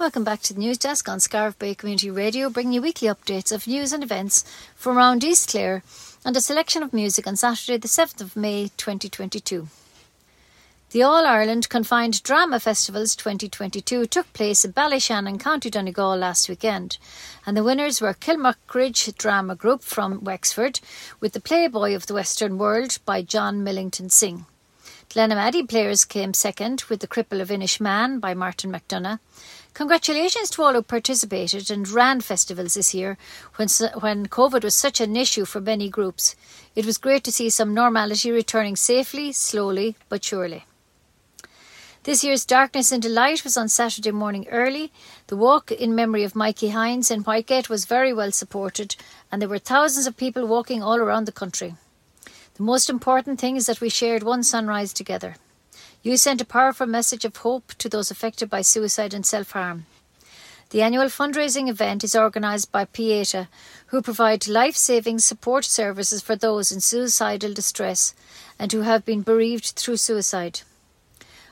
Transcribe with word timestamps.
Welcome 0.00 0.24
back 0.24 0.40
to 0.44 0.54
the 0.54 0.60
news 0.60 0.78
desk 0.78 1.10
on 1.10 1.20
Scariff 1.20 1.58
Bay 1.58 1.74
Community 1.74 2.10
Radio, 2.10 2.48
bringing 2.48 2.72
you 2.72 2.80
weekly 2.80 3.06
updates 3.06 3.52
of 3.52 3.66
news 3.66 3.92
and 3.92 4.02
events 4.02 4.44
from 4.74 4.96
around 4.96 5.22
East 5.22 5.50
Clare 5.50 5.82
and 6.24 6.34
a 6.34 6.40
selection 6.40 6.82
of 6.82 6.94
music 6.94 7.26
on 7.26 7.36
Saturday, 7.36 7.76
the 7.76 7.86
7th 7.86 8.22
of 8.22 8.34
May 8.34 8.70
2022. 8.78 9.68
The 10.92 11.02
All 11.02 11.26
Ireland 11.26 11.68
Confined 11.68 12.22
Drama 12.22 12.60
Festivals 12.60 13.14
2022 13.14 14.06
took 14.06 14.32
place 14.32 14.64
in 14.64 14.72
Ballyshannon, 14.72 15.38
County 15.38 15.68
Donegal 15.68 16.16
last 16.16 16.48
weekend, 16.48 16.96
and 17.44 17.54
the 17.54 17.62
winners 17.62 18.00
were 18.00 18.14
Kilmuckridge 18.14 19.14
Drama 19.18 19.54
Group 19.54 19.82
from 19.82 20.24
Wexford 20.24 20.80
with 21.20 21.34
The 21.34 21.42
Playboy 21.42 21.94
of 21.94 22.06
the 22.06 22.14
Western 22.14 22.56
World 22.56 22.98
by 23.04 23.20
John 23.20 23.62
Millington 23.62 24.08
Synge. 24.08 24.44
Glenamaddy 25.10 25.68
players 25.68 26.04
came 26.04 26.32
second 26.32 26.84
with 26.88 27.00
The 27.00 27.08
Cripple 27.08 27.40
of 27.40 27.48
Inishmaan 27.48 28.20
by 28.20 28.32
Martin 28.32 28.72
McDonagh. 28.72 29.18
Congratulations 29.72 30.50
to 30.50 30.62
all 30.62 30.72
who 30.72 30.82
participated 30.82 31.70
and 31.70 31.88
ran 31.88 32.20
festivals 32.20 32.74
this 32.74 32.92
year 32.92 33.16
when, 33.56 33.68
when 34.00 34.26
COVID 34.26 34.64
was 34.64 34.74
such 34.74 35.00
an 35.00 35.16
issue 35.16 35.44
for 35.44 35.60
many 35.60 35.88
groups. 35.88 36.34
It 36.74 36.84
was 36.84 36.98
great 36.98 37.24
to 37.24 37.32
see 37.32 37.50
some 37.50 37.72
normality 37.72 38.30
returning 38.30 38.76
safely, 38.76 39.32
slowly, 39.32 39.96
but 40.08 40.24
surely. 40.24 40.66
This 42.02 42.24
year's 42.24 42.46
Darkness 42.46 42.92
into 42.92 43.08
Light 43.08 43.44
was 43.44 43.56
on 43.56 43.68
Saturday 43.68 44.10
morning 44.10 44.46
early. 44.48 44.90
The 45.26 45.36
walk 45.36 45.70
in 45.70 45.94
memory 45.94 46.24
of 46.24 46.34
Mikey 46.34 46.70
Hines 46.70 47.10
in 47.10 47.24
Whitegate 47.24 47.68
was 47.68 47.84
very 47.84 48.12
well 48.12 48.32
supported, 48.32 48.96
and 49.30 49.40
there 49.40 49.48
were 49.50 49.58
thousands 49.58 50.06
of 50.06 50.16
people 50.16 50.46
walking 50.46 50.82
all 50.82 50.96
around 50.96 51.26
the 51.26 51.32
country. 51.32 51.74
The 52.54 52.62
most 52.62 52.88
important 52.90 53.38
thing 53.38 53.56
is 53.56 53.66
that 53.66 53.80
we 53.80 53.88
shared 53.88 54.22
one 54.22 54.42
sunrise 54.42 54.92
together. 54.92 55.36
You 56.02 56.16
sent 56.16 56.40
a 56.40 56.46
powerful 56.46 56.86
message 56.86 57.26
of 57.26 57.36
hope 57.36 57.74
to 57.74 57.88
those 57.88 58.10
affected 58.10 58.48
by 58.48 58.62
suicide 58.62 59.12
and 59.12 59.26
self 59.26 59.50
harm. 59.50 59.84
The 60.70 60.80
annual 60.80 61.06
fundraising 61.06 61.68
event 61.68 62.02
is 62.04 62.16
organised 62.16 62.72
by 62.72 62.86
Pieta, 62.86 63.48
who 63.88 64.00
provide 64.00 64.48
life 64.48 64.76
saving 64.76 65.18
support 65.18 65.66
services 65.66 66.22
for 66.22 66.36
those 66.36 66.72
in 66.72 66.80
suicidal 66.80 67.52
distress 67.52 68.14
and 68.58 68.72
who 68.72 68.80
have 68.80 69.04
been 69.04 69.20
bereaved 69.20 69.72
through 69.76 69.98
suicide. 69.98 70.60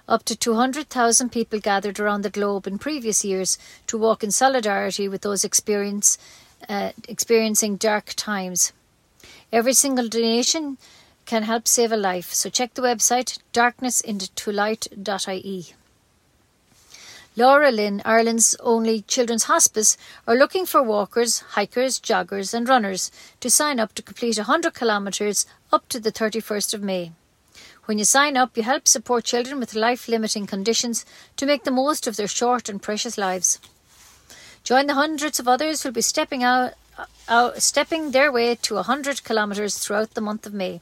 Up 0.08 0.24
to 0.24 0.34
200,000 0.34 1.30
people 1.30 1.60
gathered 1.60 2.00
around 2.00 2.22
the 2.22 2.30
globe 2.30 2.66
in 2.66 2.78
previous 2.78 3.26
years 3.26 3.58
to 3.86 3.98
walk 3.98 4.24
in 4.24 4.30
solidarity 4.30 5.08
with 5.08 5.20
those 5.20 5.44
experience, 5.44 6.16
uh, 6.70 6.92
experiencing 7.06 7.76
dark 7.76 8.14
times. 8.16 8.72
Every 9.52 9.74
single 9.74 10.08
donation 10.08 10.78
can 11.28 11.42
help 11.42 11.68
save 11.68 11.92
a 11.92 11.96
life, 11.96 12.32
so 12.32 12.48
check 12.48 12.72
the 12.72 12.80
website 12.80 13.38
darknessintolight.ie. 13.52 15.66
Laura 17.36 17.70
Lynn, 17.70 18.00
Ireland's 18.04 18.56
only 18.60 19.02
children's 19.02 19.44
hospice, 19.44 19.98
are 20.26 20.34
looking 20.34 20.64
for 20.64 20.82
walkers, 20.82 21.40
hikers, 21.50 22.00
joggers, 22.00 22.54
and 22.54 22.66
runners 22.66 23.10
to 23.40 23.50
sign 23.50 23.78
up 23.78 23.94
to 23.94 24.02
complete 24.02 24.38
100 24.38 24.74
kilometres 24.74 25.44
up 25.70 25.86
to 25.90 26.00
the 26.00 26.10
31st 26.10 26.72
of 26.72 26.82
May. 26.82 27.12
When 27.84 27.98
you 27.98 28.06
sign 28.06 28.38
up, 28.38 28.56
you 28.56 28.62
help 28.62 28.88
support 28.88 29.24
children 29.24 29.60
with 29.60 29.74
life 29.74 30.08
limiting 30.08 30.46
conditions 30.46 31.04
to 31.36 31.44
make 31.44 31.64
the 31.64 31.70
most 31.70 32.06
of 32.06 32.16
their 32.16 32.26
short 32.26 32.70
and 32.70 32.80
precious 32.80 33.18
lives. 33.18 33.58
Join 34.64 34.86
the 34.86 34.94
hundreds 34.94 35.38
of 35.38 35.46
others 35.46 35.82
who'll 35.82 35.92
be 35.92 36.00
stepping 36.00 36.42
out, 36.42 36.72
uh, 36.96 37.04
out 37.28 37.60
stepping 37.62 38.12
their 38.12 38.32
way 38.32 38.54
to 38.54 38.76
100 38.76 39.24
kilometres 39.24 39.76
throughout 39.78 40.14
the 40.14 40.22
month 40.22 40.46
of 40.46 40.54
May. 40.54 40.80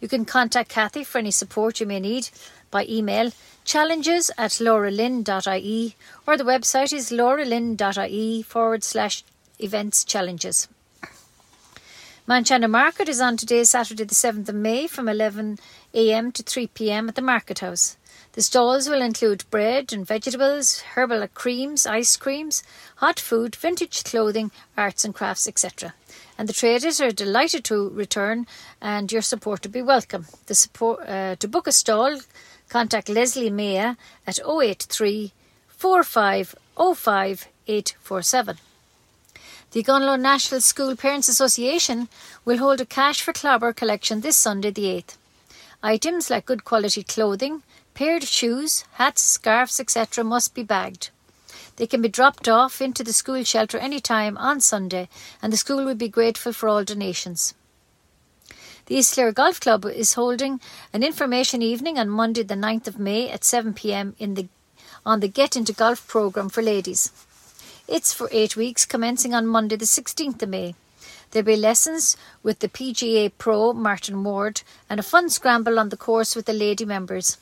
You 0.00 0.08
can 0.08 0.24
contact 0.24 0.68
Kathy 0.68 1.04
for 1.04 1.18
any 1.18 1.30
support 1.30 1.80
you 1.80 1.86
may 1.86 2.00
need 2.00 2.30
by 2.70 2.86
email 2.88 3.32
challenges 3.64 4.30
at 4.38 4.52
lauralynn.ie 4.52 5.96
or 6.26 6.36
the 6.36 6.44
website 6.44 6.92
is 6.92 7.10
lauralynn.ie 7.10 8.42
forward 8.42 8.84
slash 8.84 9.24
events 9.58 10.04
challenges. 10.04 10.68
Manchester 12.26 12.68
Market 12.68 13.08
is 13.08 13.20
on 13.20 13.38
today, 13.38 13.64
Saturday, 13.64 14.04
the 14.04 14.14
7th 14.14 14.50
of 14.50 14.54
May, 14.54 14.86
from 14.86 15.08
11am 15.94 16.32
to 16.34 16.42
3pm 16.42 17.08
at 17.08 17.14
the 17.14 17.22
Market 17.22 17.60
House. 17.60 17.96
The 18.32 18.42
stalls 18.42 18.88
will 18.88 19.02
include 19.02 19.50
bread 19.50 19.92
and 19.92 20.06
vegetables, 20.06 20.80
herbal 20.94 21.26
creams, 21.34 21.86
ice 21.86 22.16
creams, 22.16 22.62
hot 22.96 23.18
food, 23.18 23.56
vintage 23.56 24.04
clothing, 24.04 24.50
arts 24.76 25.04
and 25.04 25.14
crafts, 25.14 25.48
etc. 25.48 25.94
And 26.36 26.48
the 26.48 26.52
traders 26.52 27.00
are 27.00 27.10
delighted 27.10 27.64
to 27.64 27.88
return 27.90 28.46
and 28.80 29.10
your 29.10 29.22
support 29.22 29.62
to 29.62 29.68
be 29.68 29.82
welcome. 29.82 30.26
The 30.46 30.54
support, 30.54 31.08
uh, 31.08 31.36
to 31.36 31.48
book 31.48 31.66
a 31.66 31.72
stall, 31.72 32.20
contact 32.68 33.08
Leslie 33.08 33.50
Maya 33.50 33.96
at 34.26 34.38
083 34.38 35.32
4505 35.68 37.48
847. 37.66 38.56
The 39.72 39.82
Gunlow 39.82 40.18
National 40.18 40.62
School 40.62 40.96
Parents 40.96 41.28
Association 41.28 42.08
will 42.44 42.56
hold 42.56 42.80
a 42.80 42.86
cash 42.86 43.20
for 43.20 43.34
clobber 43.34 43.74
collection 43.74 44.22
this 44.22 44.36
Sunday 44.36 44.70
the 44.70 44.84
8th. 44.84 45.17
Items 45.82 46.28
like 46.28 46.46
good 46.46 46.64
quality 46.64 47.04
clothing, 47.04 47.62
paired 47.94 48.24
shoes, 48.24 48.84
hats, 48.94 49.22
scarves, 49.22 49.78
etc. 49.78 50.24
must 50.24 50.54
be 50.54 50.64
bagged. 50.64 51.10
They 51.76 51.86
can 51.86 52.02
be 52.02 52.08
dropped 52.08 52.48
off 52.48 52.80
into 52.82 53.04
the 53.04 53.12
school 53.12 53.44
shelter 53.44 53.78
any 53.78 54.00
time 54.00 54.36
on 54.38 54.60
Sunday, 54.60 55.08
and 55.40 55.52
the 55.52 55.56
school 55.56 55.84
will 55.84 55.94
be 55.94 56.08
grateful 56.08 56.52
for 56.52 56.68
all 56.68 56.82
donations. 56.82 57.54
The 58.86 58.96
East 58.96 59.14
Clare 59.14 59.30
Golf 59.30 59.60
Club 59.60 59.84
is 59.84 60.14
holding 60.14 60.60
an 60.92 61.04
information 61.04 61.62
evening 61.62 61.98
on 61.98 62.08
Monday 62.08 62.42
the 62.42 62.54
9th 62.54 62.88
of 62.88 62.98
May 62.98 63.30
at 63.30 63.42
7pm 63.42 64.14
in 64.18 64.34
the, 64.34 64.48
on 65.06 65.20
the 65.20 65.28
Get 65.28 65.54
Into 65.54 65.72
Golf 65.72 66.08
programme 66.08 66.48
for 66.48 66.62
ladies. 66.62 67.12
It's 67.86 68.12
for 68.12 68.28
eight 68.32 68.56
weeks, 68.56 68.84
commencing 68.84 69.32
on 69.32 69.46
Monday, 69.46 69.76
the 69.76 69.84
16th 69.84 70.42
of 70.42 70.48
May. 70.48 70.74
There'll 71.30 71.46
be 71.46 71.56
lessons 71.56 72.16
with 72.42 72.60
the 72.60 72.68
PGA 72.68 73.30
Pro, 73.36 73.72
Martin 73.72 74.24
Ward, 74.24 74.62
and 74.88 74.98
a 74.98 75.02
fun 75.02 75.28
scramble 75.28 75.78
on 75.78 75.90
the 75.90 75.96
course 75.96 76.34
with 76.34 76.46
the 76.46 76.52
lady 76.52 76.84
members. 76.84 77.36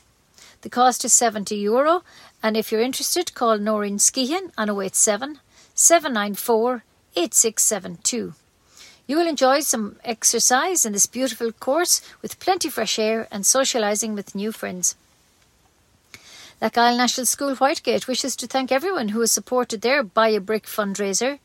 The 0.63 0.71
cost 0.71 1.05
is 1.05 1.13
€70, 1.13 1.61
Euro, 1.63 2.03
and 2.43 2.57
if 2.57 2.73
you're 2.73 2.81
interested, 2.81 3.35
call 3.35 3.59
Noreen 3.59 3.99
Skehan 3.99 4.51
on 4.59 4.71
087 4.71 5.39
794 5.75 6.83
8672. 7.15 8.35
You 9.07 9.17
will 9.17 9.29
enjoy 9.29 9.61
some 9.61 9.97
exercise 10.05 10.85
in 10.85 10.93
this 10.93 11.07
beautiful 11.07 11.53
course 11.53 12.03
with 12.23 12.41
plenty 12.41 12.69
fresh 12.69 12.99
air 12.99 13.29
and 13.31 13.45
socialising 13.45 14.15
with 14.15 14.35
new 14.35 14.51
friends. 14.51 14.97
Lakyle 16.61 16.97
National 16.97 17.27
School 17.27 17.55
Whitegate 17.55 18.09
wishes 18.09 18.35
to 18.37 18.47
thank 18.47 18.73
everyone 18.73 19.11
who 19.11 19.21
has 19.21 19.31
supported 19.31 19.83
their 19.83 20.03
Buy 20.03 20.29
a 20.29 20.41
Brick 20.41 20.65
fundraiser. 20.65 21.39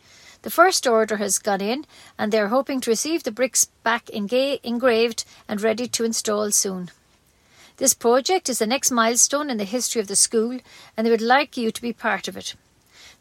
The 0.43 0.49
first 0.49 0.87
order 0.87 1.17
has 1.17 1.37
gone 1.37 1.61
in, 1.61 1.85
and 2.17 2.31
they 2.31 2.39
are 2.39 2.47
hoping 2.47 2.81
to 2.81 2.89
receive 2.89 3.23
the 3.23 3.31
bricks 3.31 3.65
back 3.83 4.09
engraved 4.09 5.23
and 5.47 5.61
ready 5.61 5.87
to 5.87 6.03
install 6.03 6.51
soon. 6.51 6.89
This 7.77 7.93
project 7.93 8.49
is 8.49 8.59
the 8.59 8.67
next 8.67 8.91
milestone 8.91 9.49
in 9.49 9.57
the 9.57 9.63
history 9.63 10.01
of 10.01 10.07
the 10.07 10.15
school, 10.15 10.59
and 10.95 11.05
they 11.05 11.11
would 11.11 11.21
like 11.21 11.57
you 11.57 11.71
to 11.71 11.81
be 11.81 11.93
part 11.93 12.27
of 12.27 12.35
it. 12.37 12.55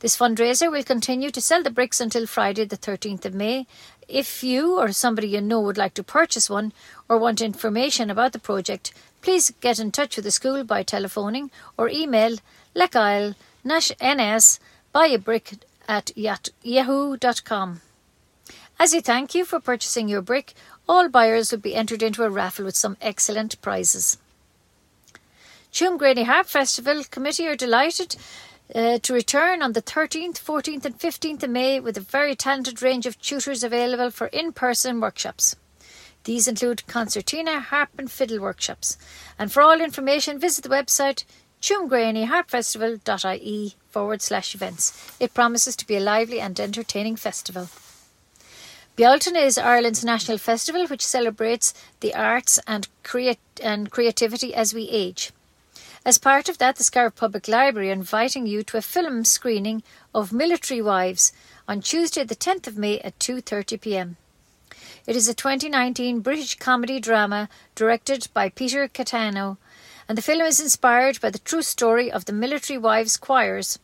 This 0.01 0.17
fundraiser 0.17 0.71
will 0.73 0.83
continue 0.83 1.31
to 1.31 1.43
sell 1.43 1.63
the 1.63 1.71
bricks 1.71 2.01
until 2.01 2.27
Friday, 2.27 2.65
the 2.65 2.79
13th 2.79 3.27
of 3.27 3.35
May. 3.35 3.67
If 4.09 4.43
you 4.43 4.79
or 4.79 4.93
somebody 4.93 5.29
you 5.29 5.43
know 5.43 5.61
would 5.61 5.77
like 5.77 5.95
to 5.95 6.03
purchase 6.03 6.49
one 6.49 6.73
or 7.09 7.19
want 7.19 7.43
information 7.43 8.11
about 8.11 8.33
the 8.33 8.39
project, 8.39 8.95
please 9.21 9.53
get 9.61 9.79
in 9.79 9.93
touch 9.93 10.17
with 10.17 10.25
the 10.25 10.31
school 10.31 10.65
by 10.65 10.83
telephoning 10.83 11.51
or 11.77 11.91
email 11.91 12.39
leckile 12.75 13.35
ns 13.63 14.59
buy 14.93 15.07
a 15.07 15.19
brick 15.19 15.53
at 15.91 16.13
yahoo.com. 16.63 17.81
As 18.79 18.95
a 18.95 19.01
thank 19.01 19.35
you 19.35 19.45
for 19.45 19.59
purchasing 19.59 20.09
your 20.09 20.23
brick, 20.23 20.55
all 20.89 21.09
buyers 21.09 21.51
will 21.51 21.59
be 21.59 21.75
entered 21.75 22.01
into 22.01 22.23
a 22.23 22.31
raffle 22.31 22.65
with 22.65 22.77
some 22.77 22.97
excellent 23.01 23.61
prizes. 23.61 24.17
Tuamgraney 25.73 26.27
Harp 26.27 26.47
Festival 26.47 27.03
Committee 27.11 27.49
are 27.49 27.57
delighted 27.57 28.15
uh, 28.73 28.99
to 28.99 29.13
return 29.13 29.63
on 29.63 29.73
the 29.73 29.83
13th, 29.83 30.39
14th, 30.39 30.85
and 30.85 30.97
15th 30.97 31.43
of 31.43 31.51
May 31.51 31.81
with 31.81 31.97
a 31.97 32.13
very 32.17 32.37
talented 32.37 32.81
range 32.83 33.05
of 33.05 33.21
tutors 33.21 33.65
available 33.65 34.11
for 34.11 34.29
in 34.29 34.53
person 34.53 35.01
workshops. 35.01 35.57
These 36.23 36.47
include 36.47 36.87
concertina, 36.87 37.59
harp, 37.59 37.91
and 37.99 38.09
fiddle 38.11 38.39
workshops. 38.39 38.97
And 39.39 39.51
for 39.51 39.61
all 39.61 39.81
information, 39.81 40.39
visit 40.39 40.63
the 40.63 40.71
website 40.71 41.25
tuamgraneyharpfestival.ie 41.61 43.75
forward 43.91 44.23
slash 44.23 44.55
events. 44.55 45.15
It 45.21 45.35
promises 45.35 45.77
to 45.77 45.87
be 45.87 45.97
a 45.97 46.01
lively 46.01 46.41
and 46.41 46.59
entertaining 46.59 47.17
festival. 47.17 47.69
Bealtaine 48.97 49.37
is 49.37 49.57
Ireland's 49.57 50.05
national 50.05 50.39
festival 50.39 50.87
which 50.87 51.07
celebrates 51.07 51.73
the 52.01 52.15
arts 52.15 52.59
and, 52.67 52.89
and 53.63 53.91
creativity 53.91 54.55
as 54.55 54.75
we 54.75 54.89
age. 54.89 55.31
As 56.05 56.19
part 56.19 56.49
of 56.49 56.59
that, 56.59 56.77
the 56.77 56.85
Scariff 56.85 57.15
Public 57.15 57.47
Library 57.47 57.91
are 57.91 57.93
inviting 57.93 58.47
you 58.47 58.63
to 58.65 58.79
a 58.79 58.83
film 58.83 59.25
screening 59.25 59.83
of 60.15 60.33
Military 60.33 60.81
Wives 60.81 61.33
on 61.69 61.83
Tuesday 61.83 62.25
the 62.25 62.35
10th 62.35 62.67
of 62.67 62.79
May 62.79 63.01
at 63.01 63.19
2.30pm. 63.19 64.17
It 65.07 65.17
is 65.17 65.29
a 65.29 65.35
2019 65.35 66.21
British 66.21 66.57
comedy 66.57 67.01
drama 67.01 67.49
directed 67.75 68.29
by 68.33 68.49
Peter 68.49 68.89
Cattaneo 68.89 69.59
and 70.11 70.19
the 70.19 70.23
film 70.23 70.41
is 70.41 70.61
inspired 70.61 71.21
by 71.21 71.31
the 71.31 71.39
true 71.39 71.63
story 71.63 72.11
of 72.11 72.25
the 72.25 72.33
Military 72.33 72.77
Wives 72.77 73.17
Choirs, 73.17 73.79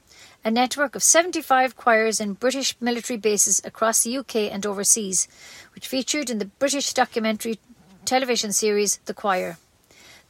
a 0.45 0.51
network 0.51 0.97
of 0.97 1.05
75 1.05 1.77
choirs 1.77 2.19
in 2.19 2.33
British 2.33 2.75
military 2.81 3.17
bases 3.17 3.63
across 3.65 4.03
the 4.03 4.19
UK 4.19 4.35
and 4.51 4.67
overseas, 4.67 5.29
which 5.73 5.87
featured 5.87 6.29
in 6.29 6.39
the 6.39 6.51
British 6.59 6.93
documentary 6.93 7.61
television 8.05 8.51
series 8.51 8.97
The 9.05 9.15
Choir. 9.15 9.59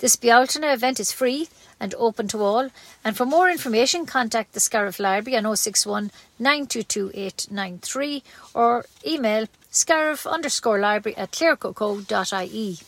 This 0.01 0.17
Bealtaine 0.17 0.71
event 0.71 1.01
is 1.01 1.13
free 1.13 1.49
and 1.81 1.95
open 1.95 2.29
to 2.29 2.43
all, 2.43 2.69
and 3.03 3.17
for 3.17 3.25
more 3.25 3.49
information 3.49 4.05
contact 4.05 4.53
the 4.53 4.61
Scariff 4.61 5.01
Library 5.01 5.39
on 5.39 5.57
061 5.57 6.11
922 6.39 8.21
or 8.53 8.85
email 9.07 9.47
scariff 9.71 10.27
underscore 10.27 10.79
library 10.79 11.17
at 11.17 11.33
clarecoco.ie. 11.33 12.81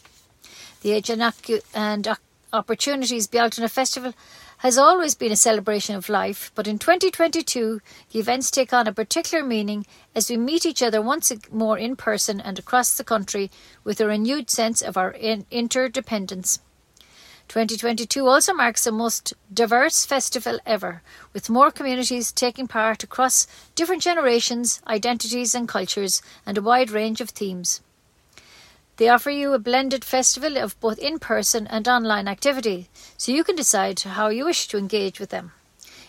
The 0.83 0.93
Age 0.93 1.09
and 1.09 2.09
Opportunities 2.51 3.27
Bealtaine 3.27 3.69
Festival 3.69 4.15
has 4.59 4.79
always 4.79 5.15
been 5.15 5.31
a 5.31 5.37
celebration 5.37 5.95
of 5.97 6.09
life, 6.09 6.51
but 6.55 6.67
in 6.67 6.79
2022 6.79 7.83
the 8.11 8.19
events 8.19 8.51
take 8.51 8.73
on 8.73 8.87
a 8.87 8.93
particular 8.93 9.45
meaning 9.45 9.85
as 10.15 10.31
we 10.31 10.39
meet 10.39 10.65
each 10.65 10.83
other 10.83 11.03
once 11.03 11.31
more 11.53 11.77
in 11.77 11.95
person 11.95 12.41
and 12.41 12.59
across 12.59 12.97
the 12.97 13.05
country 13.05 13.51
with 13.85 14.01
a 14.01 14.07
renewed 14.07 14.49
sense 14.49 14.81
of 14.81 14.97
our 14.97 15.11
in- 15.11 15.45
interdependence. 15.51 16.61
2022 17.49 18.27
also 18.27 18.55
marks 18.55 18.85
the 18.85 18.93
most 18.93 19.35
diverse 19.53 20.07
festival 20.07 20.59
ever, 20.65 21.03
with 21.35 21.51
more 21.51 21.71
communities 21.71 22.33
taking 22.33 22.67
part 22.67 23.03
across 23.03 23.47
different 23.75 24.01
generations, 24.01 24.81
identities, 24.87 25.55
and 25.55 25.69
cultures, 25.69 26.23
and 26.47 26.57
a 26.57 26.63
wide 26.63 26.91
range 26.91 27.21
of 27.21 27.29
themes. 27.29 27.83
They 28.99 29.09
offer 29.09 29.31
you 29.31 29.53
a 29.53 29.61
blended 29.61 30.05
festival 30.05 30.59
of 30.59 30.79
both 30.81 30.99
in 30.99 31.21
person 31.21 31.69
and 31.69 31.87
online 31.87 32.27
activity, 32.27 32.89
so 33.17 33.31
you 33.31 33.45
can 33.45 33.55
decide 33.55 34.01
how 34.01 34.29
you 34.29 34.45
wish 34.45 34.67
to 34.69 34.77
engage 34.77 35.21
with 35.21 35.31
them. 35.31 35.53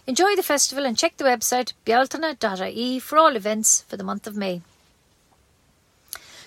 Enjoy 0.07 0.36
the 0.36 0.41
festival 0.41 0.88
and 0.88 0.97
check 0.97 1.18
the 1.18 1.24
website 1.24 1.74
bealtaine.ie 1.86 2.97
for 2.97 3.19
all 3.19 3.36
events 3.36 3.86
for 3.88 3.95
the 3.95 4.03
month 4.03 4.25
of 4.25 4.36
May. 4.36 4.63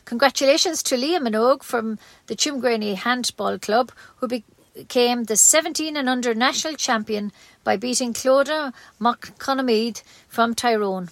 Congratulations 0.05 0.83
to 0.83 0.97
Leah 0.97 1.21
Minogue 1.21 1.63
from 1.63 2.01
the 2.27 2.35
Tuamgraney 2.35 2.97
Handball 2.97 3.57
Club, 3.61 3.93
who 4.17 4.27
became 4.27 5.25
the 5.25 5.37
17 5.37 5.97
and 5.97 6.09
under 6.09 6.35
national 6.35 6.75
champion 6.75 7.31
by 7.63 7.77
beating 7.77 8.13
Clodagh 8.13 8.73
McConamede 9.01 10.03
from 10.27 10.57
Tyrone. 10.57 11.09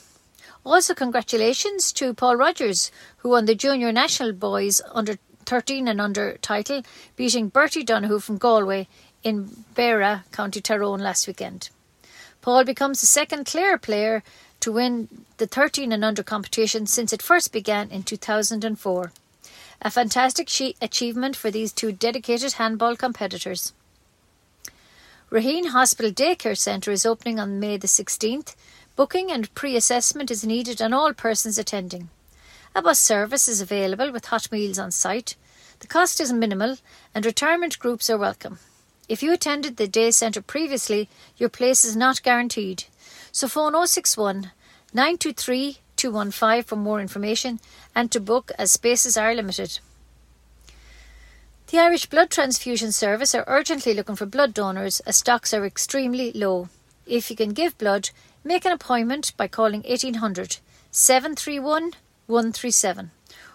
Also, 0.65 0.95
congratulations 0.95 1.93
to 1.93 2.13
Paul 2.13 2.37
Rogers, 2.37 2.91
who 3.19 3.31
won 3.31 3.47
the 3.47 3.55
Junior 3.55 3.93
National 3.93 4.33
Boys 4.33 4.83
under 4.93 5.17
13 5.47 5.89
and 5.89 6.01
under 6.01 6.37
title, 6.43 6.83
beating 7.17 7.49
Bertie 7.49 7.83
Donoghue 7.83 8.21
from 8.21 8.37
Galway 8.37 8.87
in 9.23 9.65
Beara, 9.75 10.31
County 10.33 10.61
Tyrone 10.61 11.01
last 11.01 11.27
weekend. 11.27 11.71
Paul 12.43 12.65
becomes 12.65 13.01
the 13.01 13.07
second 13.07 13.47
Clare 13.47 13.79
player 13.79 14.23
to 14.61 14.73
win 14.73 15.09
the 15.39 15.47
13 15.47 15.93
and 15.93 16.05
under 16.05 16.23
competition 16.23 16.87
since 16.87 17.13
it 17.13 17.23
first 17.23 17.53
began 17.53 17.91
in 17.91 18.03
2004. 18.03 19.13
A 19.83 19.91
fantastic 19.91 20.49
achievement 20.83 21.37
for 21.37 21.51
these 21.51 21.73
two 21.73 21.91
dedicated 21.91 22.53
handball 22.55 22.97
competitors. 22.97 23.73
Raheen 25.31 25.69
Hospital 25.69 26.11
Daycare 26.11 26.59
Centre 26.59 26.91
is 26.91 27.07
opening 27.07 27.39
on 27.39 27.61
May 27.61 27.77
the 27.77 27.87
16th 27.87 28.55
Booking 29.01 29.33
and 29.33 29.55
pre 29.55 29.77
assessment 29.77 30.31
is 30.31 30.45
needed 30.45 30.83
on 30.83 30.93
all 30.93 31.15
persons 31.15 31.57
attending. 31.57 32.11
A 32.75 32.83
bus 32.83 32.99
service 32.99 33.49
is 33.49 33.63
available 33.63 34.13
with 34.13 34.27
hot 34.27 34.53
meals 34.53 34.79
on 34.79 34.91
site. 34.91 35.37
The 35.79 35.87
cost 35.87 36.21
is 36.21 36.35
minimal 36.35 36.77
and 37.15 37.25
retirement 37.25 37.79
groups 37.79 38.11
are 38.11 38.19
welcome. 38.19 38.59
If 39.09 39.23
you 39.23 39.33
attended 39.33 39.79
the 39.79 39.89
day 39.89 40.11
centre 40.11 40.43
previously, 40.43 41.09
your 41.39 41.49
place 41.49 41.83
is 41.83 41.97
not 41.97 42.23
guaranteed. 42.23 42.85
So 43.33 43.49
phone 43.49 43.73
061 43.73 44.51
923 44.93 45.79
215 45.97 46.63
for 46.65 46.77
more 46.77 47.01
information 47.01 47.59
and 47.95 48.13
to 48.13 48.21
book 48.21 48.53
as 48.59 48.71
spaces 48.71 49.17
are 49.17 49.35
limited. 49.35 49.81
The 51.69 51.79
Irish 51.79 52.05
Blood 52.05 52.29
Transfusion 52.29 52.93
Service 52.93 53.35
are 53.35 53.45
urgently 53.47 53.95
looking 53.95 54.17
for 54.17 54.27
blood 54.27 54.53
donors 54.53 55.01
as 55.07 55.17
stocks 55.17 55.55
are 55.55 55.65
extremely 55.65 56.33
low. 56.33 56.69
If 57.07 57.29
you 57.31 57.37
can 57.37 57.55
give 57.55 57.79
blood, 57.79 58.11
Make 58.43 58.65
an 58.65 58.73
appointment 58.73 59.37
by 59.37 59.49
calling 59.49 59.83
1800 59.83 60.59
731 60.91 61.93
137 62.27 63.11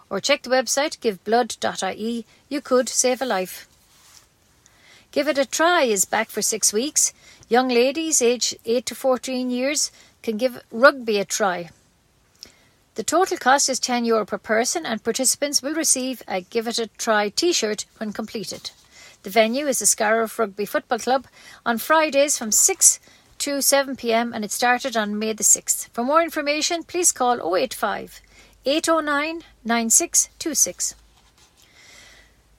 or 0.10 0.20
check 0.20 0.44
the 0.44 0.50
website 0.50 1.00
giveblood.ie. 1.00 2.26
You 2.50 2.62
could 2.62 2.88
save 2.90 3.22
a 3.22 3.26
life. 3.26 3.68
Give 5.12 5.28
It 5.28 5.38
a 5.38 5.46
Try 5.46 5.84
is 5.84 6.06
back 6.06 6.30
for 6.30 6.42
six 6.42 6.72
weeks. 6.72 7.14
Young 7.50 7.70
ladies 7.70 8.22
aged 8.22 8.58
8 8.66 8.86
to 8.86 8.96
14 8.96 9.50
years 9.50 9.92
can 10.22 10.38
give 10.38 10.62
rugby 10.72 11.20
a 11.20 11.26
try. 11.26 11.70
The 12.96 13.04
total 13.04 13.38
cost 13.38 13.70
is 13.70 13.80
€10 13.80 14.06
Euro 14.06 14.26
per 14.26 14.38
person, 14.38 14.86
and 14.86 15.04
participants 15.04 15.62
will 15.62 15.74
receive 15.74 16.22
a 16.28 16.42
Give 16.42 16.68
It 16.68 16.80
a 16.80 16.88
Try 16.88 17.30
t 17.30 17.52
shirt 17.54 17.86
when 17.98 18.14
completed. 18.14 18.72
The 19.24 19.30
venue 19.30 19.68
is 19.68 19.80
the 19.80 19.86
Scariff 19.86 20.38
Rugby 20.38 20.66
Football 20.66 21.00
Club 21.00 21.28
on 21.66 21.78
Fridays 21.78 22.38
from 22.38 22.52
6 22.52 23.00
to 23.40 23.62
7 23.62 23.96
pm 23.96 24.34
and 24.34 24.44
it 24.44 24.52
started 24.52 24.96
on 24.96 25.20
May 25.20 25.34
the 25.34 25.44
6th. 25.44 25.90
For 25.90 26.04
more 26.04 26.22
information, 26.22 26.84
please 26.84 27.12
call 27.12 27.56
085 27.56 28.22
809 28.66 29.44
9626. 29.64 30.96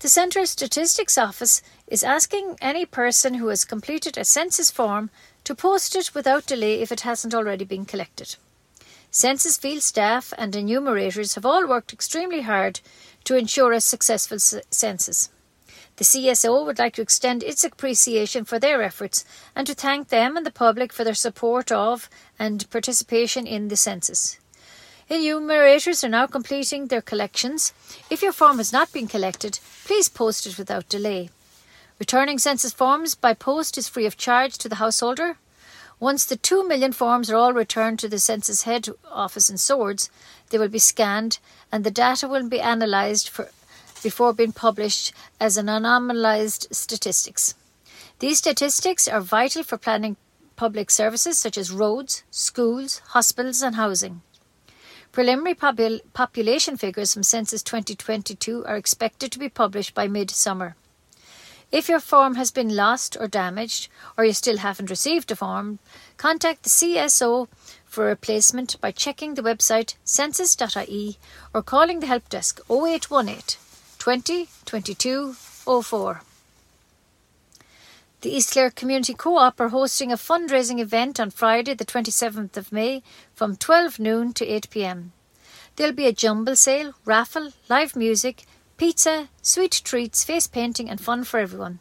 The 0.01 0.09
Central 0.09 0.47
Statistics 0.47 1.17
Office 1.17 1.63
is 1.87 2.05
asking 2.05 2.59
any 2.61 2.85
person 2.85 3.35
who 3.35 3.49
has 3.49 3.65
completed 3.65 4.19
a 4.19 4.25
census 4.25 4.71
form 4.71 5.11
to 5.45 5.55
post 5.55 5.97
it 5.97 6.15
without 6.15 6.47
delay 6.47 6.81
if 6.81 6.93
it 6.93 7.01
hasn't 7.01 7.35
already 7.35 7.65
been 7.65 7.87
collected. 7.87 8.37
Census 9.11 9.57
field 9.57 9.83
staff 9.83 10.35
and 10.37 10.55
enumerators 10.55 11.35
have 11.35 11.47
all 11.47 11.67
worked 11.67 11.93
extremely 11.93 12.43
hard 12.43 12.81
to 13.25 13.37
ensure 13.37 13.73
a 13.73 13.81
successful 13.81 14.39
census. 14.39 15.31
The 15.97 16.05
CSO 16.05 16.67
would 16.67 16.79
like 16.79 16.93
to 16.95 17.03
extend 17.03 17.43
its 17.43 17.65
appreciation 17.65 18.45
for 18.45 18.59
their 18.59 18.83
efforts 18.83 19.25
and 19.55 19.67
to 19.67 19.75
thank 19.75 20.09
them 20.09 20.37
and 20.37 20.45
the 20.45 20.51
public 20.51 20.93
for 20.93 21.05
their 21.05 21.15
support 21.15 21.73
of 21.73 22.11
and 22.39 22.69
participation 22.71 23.47
in 23.47 23.69
the 23.69 23.77
census. 23.77 24.39
Enumerators 25.09 26.05
are 26.05 26.09
now 26.09 26.27
completing 26.27 26.89
their 26.89 27.01
collections. 27.01 27.73
If 28.11 28.23
your 28.23 28.33
form 28.33 28.59
has 28.59 28.73
not 28.73 28.93
been 28.93 29.07
collected, 29.07 29.59
please 29.87 30.09
post 30.11 30.47
it 30.47 30.59
without 30.59 30.89
delay. 30.89 31.31
Returning 31.99 32.39
census 32.39 32.75
forms 32.75 33.15
by 33.15 33.33
post 33.33 33.79
is 33.79 33.89
free 33.89 34.05
of 34.05 34.19
charge 34.19 34.59
to 34.59 34.69
the 34.69 34.77
householder. 34.77 35.39
Once 35.99 36.27
the 36.27 36.37
2 36.37 36.69
million 36.69 36.93
forms 36.93 37.31
are 37.31 37.37
all 37.37 37.55
returned 37.55 37.99
to 38.01 38.09
the 38.09 38.19
census 38.19 38.63
head 38.63 38.87
office 39.11 39.49
in 39.49 39.57
Swords, 39.57 40.11
they 40.51 40.59
will 40.59 40.69
be 40.69 40.79
scanned 40.79 41.39
and 41.73 41.85
the 41.85 41.91
data 41.91 42.29
will 42.29 42.49
be 42.49 42.59
analysed 42.59 43.31
for 43.31 43.49
before 44.03 44.33
being 44.33 44.53
published 44.53 45.13
as 45.41 45.57
an 45.57 45.67
anonymized 45.67 46.75
statistics. 46.75 47.55
These 48.19 48.39
statistics 48.39 49.07
are 49.09 49.21
vital 49.21 49.63
for 49.63 49.77
planning 49.77 50.17
public 50.57 50.91
services 50.91 51.39
such 51.39 51.59
as 51.59 51.71
roads, 51.71 52.25
schools, 52.31 53.01
hospitals, 53.09 53.63
and 53.63 53.77
housing. 53.77 54.23
Preliminary 55.13 55.55
popul- 55.55 56.01
population 56.13 56.77
figures 56.77 57.13
from 57.13 57.23
Census 57.23 57.63
2022 57.63 58.65
are 58.67 58.77
expected 58.77 59.33
to 59.33 59.39
be 59.39 59.49
published 59.49 59.95
by 59.95 60.09
mid 60.09 60.31
summer. 60.31 60.77
If 61.73 61.89
your 61.89 62.01
form 62.01 62.37
has 62.37 62.51
been 62.51 62.77
lost 62.77 63.17
or 63.19 63.27
damaged, 63.27 63.89
or 64.17 64.25
you 64.25 64.33
still 64.33 64.59
haven't 64.59 64.91
received 64.91 65.31
a 65.31 65.37
form, 65.37 65.79
contact 66.17 66.63
the 66.63 66.71
CSO 66.71 67.49
for 67.85 68.07
replacement 68.07 68.81
by 68.81 68.93
checking 68.93 69.35
the 69.35 69.43
website 69.43 69.95
census.ie 70.05 71.19
or 71.53 71.63
calling 71.63 72.01
the 72.01 72.07
help 72.07 72.29
desk 72.29 72.61
0818 72.71 73.66
20 74.07 74.47
22 74.65 75.35
04. 75.83 76.21
The 78.21 78.31
East 78.31 78.53
Clare 78.53 78.71
Community 78.71 79.15
Co-op 79.15 79.61
are 79.61 79.71
hosting 79.71 80.13
a 80.13 80.17
fundraising 80.17 80.79
event 80.79 81.19
on 81.19 81.31
Friday 81.31 81.75
the 81.75 81.85
27th 81.85 82.57
of 82.57 82.71
May 82.71 83.03
from 83.35 83.57
12 83.57 83.99
noon 83.99 84.33
to 84.35 84.47
8 84.47 84.71
pm. 84.71 85.11
There'll 85.75 85.93
be 85.93 86.07
a 86.07 86.13
jumble 86.13 86.55
sale, 86.55 86.95
raffle, 87.05 87.53
live 87.69 87.97
music, 87.97 88.45
pizza, 88.77 89.29
sweet 89.43 89.83
treats, 89.83 90.23
face 90.23 90.47
painting 90.47 90.89
and 90.89 91.01
fun 91.01 91.25
for 91.25 91.41
everyone. 91.41 91.81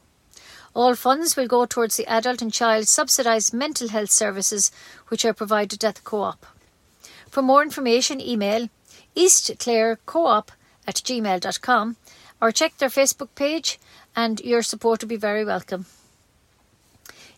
All 0.73 0.95
funds 0.95 1.37
will 1.37 1.47
go 1.47 1.67
towards 1.67 1.95
the 1.95 2.07
adult 2.07 2.41
and 2.41 2.51
child 2.51 2.87
subsidised 2.87 3.53
mental 3.53 3.89
health 3.89 4.09
services 4.09 4.71
which 5.09 5.25
are 5.25 5.33
provided 5.35 5.85
at 5.85 5.93
the 5.93 6.01
co-op. 6.01 6.43
For 7.29 7.43
more 7.43 7.61
information, 7.61 8.19
email 8.19 8.69
eastclarecoop 9.15 10.47
at 10.87 10.95
gmail.com 10.95 11.97
or 12.41 12.51
check 12.51 12.77
their 12.77 12.89
Facebook 12.89 13.29
page, 13.35 13.79
and 14.15 14.39
your 14.41 14.61
support 14.61 15.01
will 15.01 15.09
be 15.09 15.15
very 15.15 15.45
welcome. 15.45 15.85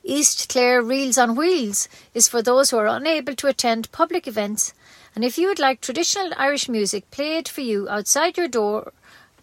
East 0.03 0.49
Clare 0.49 0.81
Reels 0.81 1.17
on 1.17 1.35
Wheels 1.35 1.89
is 2.13 2.27
for 2.27 2.41
those 2.41 2.69
who 2.69 2.77
are 2.77 2.87
unable 2.87 3.35
to 3.35 3.47
attend 3.47 3.91
public 3.91 4.27
events, 4.27 4.73
and 5.15 5.25
if 5.25 5.37
you 5.37 5.47
would 5.47 5.59
like 5.59 5.81
traditional 5.81 6.31
Irish 6.37 6.69
music 6.69 7.09
played 7.11 7.47
for 7.47 7.61
you 7.61 7.89
outside 7.89 8.37
your 8.37 8.47
door, 8.47 8.93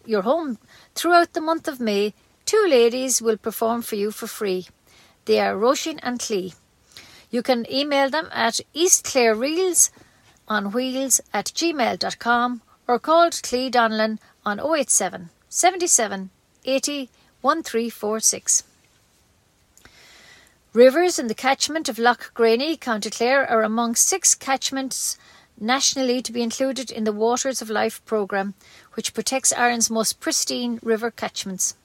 your 0.06 0.22
home, 0.22 0.58
throughout 0.94 1.32
the 1.32 1.40
month 1.40 1.68
of 1.68 1.80
May, 1.80 2.14
Two 2.46 2.66
ladies 2.68 3.22
will 3.22 3.38
perform 3.38 3.80
for 3.80 3.94
you 3.94 4.10
for 4.10 4.26
free. 4.26 4.66
They 5.24 5.40
are 5.40 5.56
Roisin 5.56 5.98
and 6.02 6.20
Clee. 6.20 6.52
You 7.30 7.42
can 7.42 7.70
email 7.72 8.10
them 8.10 8.28
at 8.32 8.60
eastclarereels 8.74 9.90
on 10.46 10.72
wheels 10.72 11.22
at 11.32 11.46
gmail.com 11.46 12.60
or 12.86 12.98
call 12.98 13.30
Clee 13.30 13.70
Donlan 13.70 14.18
on 14.44 14.60
087 14.60 15.30
77 15.56 16.30
80 16.64 17.10
1346. 17.40 18.64
Rivers 20.72 21.16
in 21.16 21.28
the 21.28 21.34
catchment 21.34 21.88
of 21.88 21.96
Lough 21.96 22.16
Graney, 22.34 22.76
County 22.76 23.08
Clare, 23.08 23.48
are 23.48 23.62
among 23.62 23.94
six 23.94 24.34
catchments 24.34 25.16
nationally 25.56 26.20
to 26.22 26.32
be 26.32 26.42
included 26.42 26.90
in 26.90 27.04
the 27.04 27.12
Waters 27.12 27.62
of 27.62 27.70
Life 27.70 28.04
programme, 28.04 28.54
which 28.94 29.14
protects 29.14 29.52
Ireland's 29.52 29.88
most 29.88 30.18
pristine 30.18 30.80
river 30.82 31.12
catchments. 31.12 31.76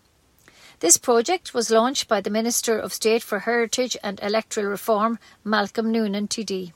This 0.80 0.98
project 0.98 1.54
was 1.54 1.70
launched 1.70 2.08
by 2.08 2.22
the 2.22 2.32
Minister 2.32 2.80
of 2.80 2.92
State 2.92 3.22
for 3.22 3.42
Heritage 3.42 3.96
and 4.02 4.20
Electoral 4.24 4.66
Reform, 4.66 5.20
Malcolm 5.44 5.92
Noonan 5.92 6.28
TD. 6.28 6.74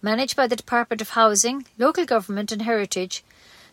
Managed 0.00 0.34
by 0.34 0.46
the 0.46 0.56
Department 0.56 1.02
of 1.02 1.10
Housing, 1.10 1.66
Local 1.76 2.06
Government 2.06 2.52
and 2.52 2.62
Heritage, 2.62 3.22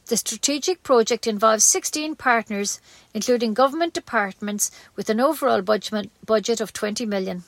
the 0.07 0.17
strategic 0.17 0.83
project 0.83 1.27
involves 1.27 1.63
16 1.63 2.15
partners, 2.15 2.81
including 3.13 3.53
government 3.53 3.93
departments, 3.93 4.69
with 4.95 5.09
an 5.09 5.19
overall 5.19 5.61
budget, 5.61 6.61
of 6.61 6.73
20 6.73 7.05
million. 7.05 7.43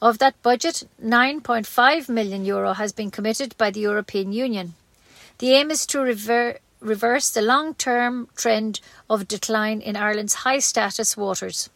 Of 0.00 0.18
that 0.18 0.40
budget, 0.42 0.86
9.5 1.02 2.08
million 2.08 2.44
euro 2.44 2.74
has 2.74 2.92
been 2.92 3.10
committed 3.10 3.56
by 3.56 3.70
the 3.70 3.80
European 3.80 4.32
Union. 4.32 4.74
The 5.38 5.52
aim 5.54 5.70
is 5.70 5.86
to 5.86 6.00
rever- 6.00 6.58
reverse 6.80 7.30
the 7.30 7.42
long 7.42 7.74
term 7.74 8.28
trend 8.36 8.80
of 9.08 9.26
decline 9.26 9.80
in 9.80 9.96
Ireland's 9.96 10.34
high 10.44 10.60
status 10.60 11.16
waters. 11.16 11.70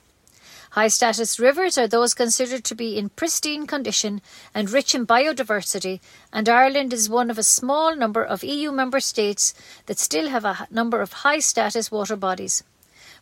High 0.73 0.89
status 0.89 1.39
rivers 1.39 1.77
are 1.77 1.87
those 1.87 2.15
considered 2.15 2.65
to 2.65 2.75
be 2.75 2.97
in 2.97 3.11
pristine 3.11 3.67
condition 3.67 4.23
and 4.55 4.71
rich 4.71 4.95
in 4.95 5.07
biodiversity, 5.07 6.01
and 6.33 6.49
Ireland 6.49 6.95
is 6.95 7.11
one 7.11 7.31
of 7.31 7.37
a 7.37 7.43
small 7.43 7.95
number 7.95 8.25
of 8.25 8.43
EU 8.43 8.73
member 8.73 8.99
states 8.99 9.53
that 9.85 9.99
still 9.99 10.31
have 10.31 10.47
a 10.47 10.67
number 10.71 11.03
of 11.03 11.13
high 11.13 11.41
status 11.41 11.91
water 11.91 12.17
bodies. 12.17 12.65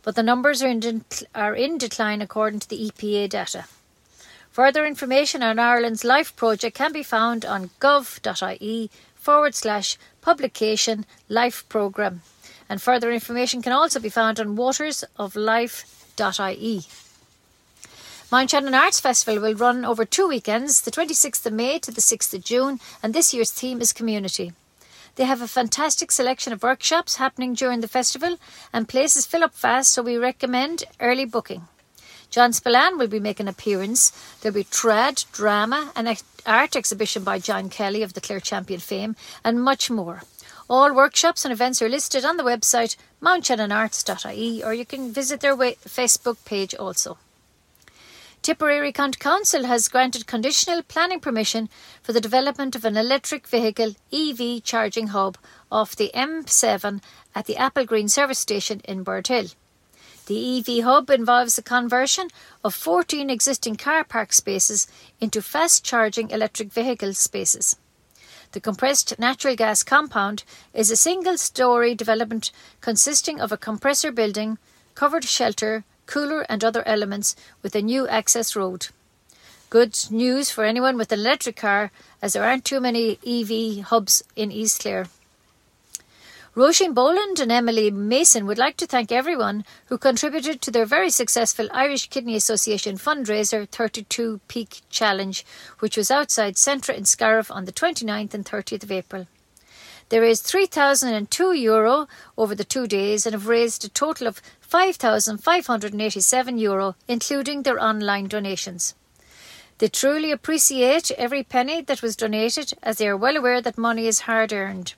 But 0.02 0.14
the 0.14 0.22
numbers 0.22 0.62
are 0.62 0.68
in, 0.68 0.78
de- 0.78 1.02
are 1.34 1.56
in 1.56 1.76
decline 1.76 2.22
according 2.22 2.60
to 2.60 2.68
the 2.68 2.88
EPA 2.88 3.30
data. 3.30 3.64
Further 4.52 4.86
information 4.86 5.42
on 5.42 5.58
Ireland's 5.58 6.04
LIFE 6.04 6.36
project 6.36 6.76
can 6.76 6.92
be 6.92 7.02
found 7.02 7.44
on 7.44 7.70
gov.ie 7.80 8.90
forward 9.16 9.56
slash 9.56 9.98
publication 10.20 11.04
LIFE 11.28 11.68
programme. 11.68 12.22
And 12.68 12.80
further 12.80 13.10
information 13.10 13.60
can 13.60 13.72
also 13.72 13.98
be 13.98 14.08
found 14.08 14.38
on 14.38 14.56
watersoflife.ie. 14.56 17.09
Mount 18.32 18.50
Shannon 18.50 18.74
Arts 18.74 19.00
Festival 19.00 19.42
will 19.42 19.56
run 19.56 19.84
over 19.84 20.04
two 20.04 20.28
weekends, 20.28 20.82
the 20.82 20.92
26th 20.92 21.44
of 21.46 21.52
May 21.52 21.80
to 21.80 21.90
the 21.90 22.00
6th 22.00 22.32
of 22.32 22.44
June, 22.44 22.78
and 23.02 23.12
this 23.12 23.34
year's 23.34 23.50
theme 23.50 23.80
is 23.80 23.92
community. 23.92 24.52
They 25.16 25.24
have 25.24 25.42
a 25.42 25.48
fantastic 25.48 26.12
selection 26.12 26.52
of 26.52 26.62
workshops 26.62 27.16
happening 27.16 27.54
during 27.54 27.80
the 27.80 27.88
festival, 27.88 28.36
and 28.72 28.88
places 28.88 29.26
fill 29.26 29.42
up 29.42 29.52
fast, 29.52 29.92
so 29.92 30.02
we 30.02 30.16
recommend 30.16 30.84
early 31.00 31.24
booking. 31.24 31.66
John 32.30 32.52
Spillane 32.52 32.98
will 32.98 33.08
be 33.08 33.18
making 33.18 33.46
an 33.46 33.50
appearance. 33.50 34.12
There'll 34.40 34.54
be 34.54 34.62
trad, 34.62 35.28
drama, 35.32 35.90
an 35.96 36.14
art 36.46 36.76
exhibition 36.76 37.24
by 37.24 37.40
John 37.40 37.68
Kelly 37.68 38.04
of 38.04 38.12
the 38.12 38.20
Clare 38.20 38.38
Champion 38.38 38.78
fame, 38.78 39.16
and 39.42 39.60
much 39.60 39.90
more. 39.90 40.22
All 40.68 40.94
workshops 40.94 41.44
and 41.44 41.50
events 41.50 41.82
are 41.82 41.88
listed 41.88 42.24
on 42.24 42.36
the 42.36 42.44
website 42.44 42.94
mountshannonarts.ie 43.20 44.62
or 44.62 44.72
you 44.72 44.86
can 44.86 45.12
visit 45.12 45.40
their 45.40 45.56
Facebook 45.56 46.44
page 46.44 46.76
also. 46.76 47.18
Tipperary 48.42 48.90
County 48.90 49.18
Council 49.18 49.64
has 49.64 49.88
granted 49.88 50.26
conditional 50.26 50.82
planning 50.82 51.20
permission 51.20 51.68
for 52.02 52.14
the 52.14 52.22
development 52.22 52.74
of 52.74 52.86
an 52.86 52.96
electric 52.96 53.46
vehicle 53.46 53.96
EV 54.10 54.64
charging 54.64 55.08
hub 55.08 55.36
off 55.70 55.94
the 55.94 56.10
M7 56.14 57.02
at 57.34 57.44
the 57.44 57.56
Applegreen 57.56 58.08
service 58.08 58.38
station 58.38 58.80
in 58.84 59.04
Birdhill. 59.04 59.54
The 60.24 60.58
EV 60.58 60.84
hub 60.84 61.10
involves 61.10 61.56
the 61.56 61.62
conversion 61.62 62.28
of 62.64 62.74
14 62.74 63.28
existing 63.28 63.76
car 63.76 64.04
park 64.04 64.32
spaces 64.32 64.86
into 65.20 65.42
fast 65.42 65.84
charging 65.84 66.30
electric 66.30 66.72
vehicle 66.72 67.12
spaces. 67.12 67.76
The 68.52 68.60
compressed 68.60 69.18
natural 69.18 69.54
gas 69.54 69.82
compound 69.82 70.44
is 70.72 70.90
a 70.90 70.96
single 70.96 71.36
story 71.36 71.94
development 71.94 72.52
consisting 72.80 73.38
of 73.38 73.52
a 73.52 73.58
compressor 73.58 74.10
building, 74.10 74.56
covered 74.94 75.24
shelter, 75.24 75.84
cooler, 76.10 76.42
and 76.48 76.64
other 76.64 76.86
elements 76.86 77.36
with 77.62 77.74
a 77.74 77.80
new 77.80 78.08
access 78.08 78.56
road. 78.56 78.88
Good 79.70 79.96
news 80.10 80.50
for 80.50 80.64
anyone 80.64 80.96
with 80.96 81.12
an 81.12 81.20
electric 81.20 81.56
car, 81.56 81.92
as 82.20 82.32
there 82.32 82.44
aren't 82.44 82.64
too 82.64 82.80
many 82.80 83.18
EV 83.24 83.84
hubs 83.84 84.22
in 84.34 84.50
East 84.50 84.80
Clare. 84.80 85.06
Roisin 86.56 86.92
Boland 86.92 87.38
and 87.38 87.52
Emily 87.52 87.92
Mason 87.92 88.44
would 88.44 88.58
like 88.58 88.76
to 88.78 88.86
thank 88.88 89.12
everyone 89.12 89.64
who 89.86 89.96
contributed 89.96 90.60
to 90.60 90.72
their 90.72 90.84
very 90.84 91.08
successful 91.08 91.68
Irish 91.70 92.08
Kidney 92.08 92.34
Association 92.34 92.96
fundraiser 92.98 93.68
32 93.68 94.40
Peak 94.48 94.80
Challenge, 94.90 95.46
which 95.78 95.96
was 95.96 96.10
outside 96.10 96.56
Centra 96.56 96.96
in 96.96 97.04
Scariff 97.04 97.52
on 97.52 97.66
the 97.66 97.72
29th 97.72 98.34
and 98.34 98.44
30th 98.44 98.82
of 98.82 98.90
April. 98.90 99.28
They 100.10 100.18
raised 100.18 100.44
3,002 100.44 101.52
euro 101.52 102.08
over 102.36 102.54
the 102.54 102.64
two 102.64 102.86
days 102.88 103.26
and 103.26 103.32
have 103.32 103.46
raised 103.46 103.84
a 103.84 103.88
total 103.88 104.26
of 104.26 104.42
5,587 104.60 106.58
euro, 106.58 106.96
including 107.06 107.62
their 107.62 107.82
online 107.82 108.26
donations. 108.26 108.94
They 109.78 109.88
truly 109.88 110.32
appreciate 110.32 111.12
every 111.12 111.44
penny 111.44 111.80
that 111.82 112.02
was 112.02 112.16
donated, 112.16 112.74
as 112.82 112.98
they 112.98 113.08
are 113.08 113.16
well 113.16 113.36
aware 113.36 113.62
that 113.62 113.78
money 113.78 114.08
is 114.08 114.20
hard 114.20 114.52
earned. 114.52 114.94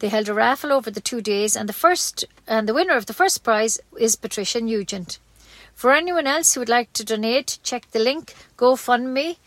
They 0.00 0.08
held 0.08 0.28
a 0.28 0.34
raffle 0.34 0.72
over 0.72 0.90
the 0.90 1.00
two 1.00 1.22
days, 1.22 1.56
and 1.56 1.68
the 1.68 1.72
first 1.72 2.26
and 2.46 2.68
the 2.68 2.74
winner 2.74 2.96
of 2.96 3.06
the 3.06 3.14
first 3.14 3.42
prize 3.42 3.80
is 3.98 4.16
Patricia 4.16 4.60
Nugent. 4.60 5.18
For 5.74 5.92
anyone 5.92 6.26
else 6.26 6.52
who 6.52 6.60
would 6.60 6.68
like 6.68 6.92
to 6.92 7.04
donate, 7.04 7.58
check 7.62 7.90
the 7.90 7.98
link 7.98 8.34
GoFundMe 8.58 9.38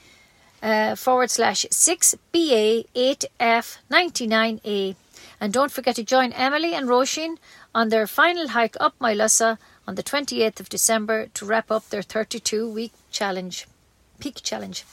uh, 0.63 0.95
forward 0.95 1.29
slash 1.29 1.65
6BA 1.69 2.87
8F99A. 2.95 4.95
And 5.39 5.51
don't 5.51 5.71
forget 5.71 5.95
to 5.97 6.03
join 6.03 6.31
Emily 6.31 6.73
and 6.73 6.87
Roisin 6.87 7.37
on 7.75 7.89
their 7.89 8.07
final 8.07 8.49
hike 8.49 8.77
up 8.79 8.97
Moylussa 8.99 9.57
on 9.85 9.95
the 9.95 10.03
28th 10.03 10.61
of 10.61 10.69
December 10.69 11.27
to 11.33 11.45
wrap 11.45 11.69
up 11.69 11.89
their 11.89 12.01
32 12.01 12.69
week 12.69 12.93
challenge, 13.11 13.67
peak 14.19 14.41
challenge. 14.41 14.85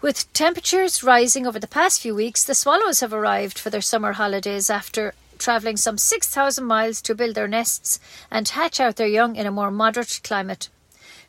With 0.00 0.32
temperatures 0.32 1.02
rising 1.02 1.46
over 1.46 1.58
the 1.58 1.66
past 1.66 2.00
few 2.00 2.14
weeks, 2.14 2.44
the 2.44 2.54
swallows 2.54 3.00
have 3.00 3.12
arrived 3.12 3.58
for 3.58 3.70
their 3.70 3.80
summer 3.80 4.12
holidays 4.12 4.70
after 4.70 5.14
travelling 5.38 5.76
some 5.76 5.98
6,000 5.98 6.64
miles 6.64 7.02
to 7.02 7.14
build 7.14 7.34
their 7.34 7.48
nests 7.48 7.98
and 8.30 8.48
hatch 8.48 8.78
out 8.78 8.96
their 8.96 9.08
young 9.08 9.34
in 9.34 9.46
a 9.46 9.50
more 9.50 9.70
moderate 9.70 10.20
climate. 10.22 10.68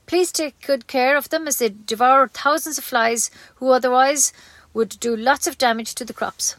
Please 0.07 0.31
take 0.31 0.65
good 0.65 0.87
care 0.87 1.17
of 1.17 1.29
them 1.29 1.47
as 1.47 1.59
they 1.59 1.69
devour 1.69 2.29
thousands 2.29 2.77
of 2.77 2.83
flies 2.85 3.29
who 3.55 3.69
otherwise 3.71 4.31
would 4.73 4.97
do 5.01 5.15
lots 5.15 5.47
of 5.47 5.57
damage 5.57 5.93
to 5.95 6.05
the 6.05 6.13
crops. 6.13 6.55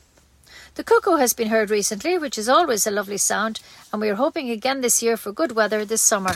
The 0.75 0.85
cuckoo 0.85 1.17
has 1.17 1.33
been 1.33 1.49
heard 1.49 1.71
recently, 1.71 2.19
which 2.19 2.37
is 2.37 2.49
always 2.49 2.87
a 2.87 2.90
lovely 2.90 3.17
sound, 3.17 3.61
and 3.90 4.02
we 4.02 4.11
are 4.11 4.17
hoping 4.17 4.50
again 4.50 4.83
this 4.83 5.02
year 5.02 5.17
for 5.17 5.33
good 5.33 5.52
weather 5.52 5.85
this 5.85 6.02
summer. 6.02 6.35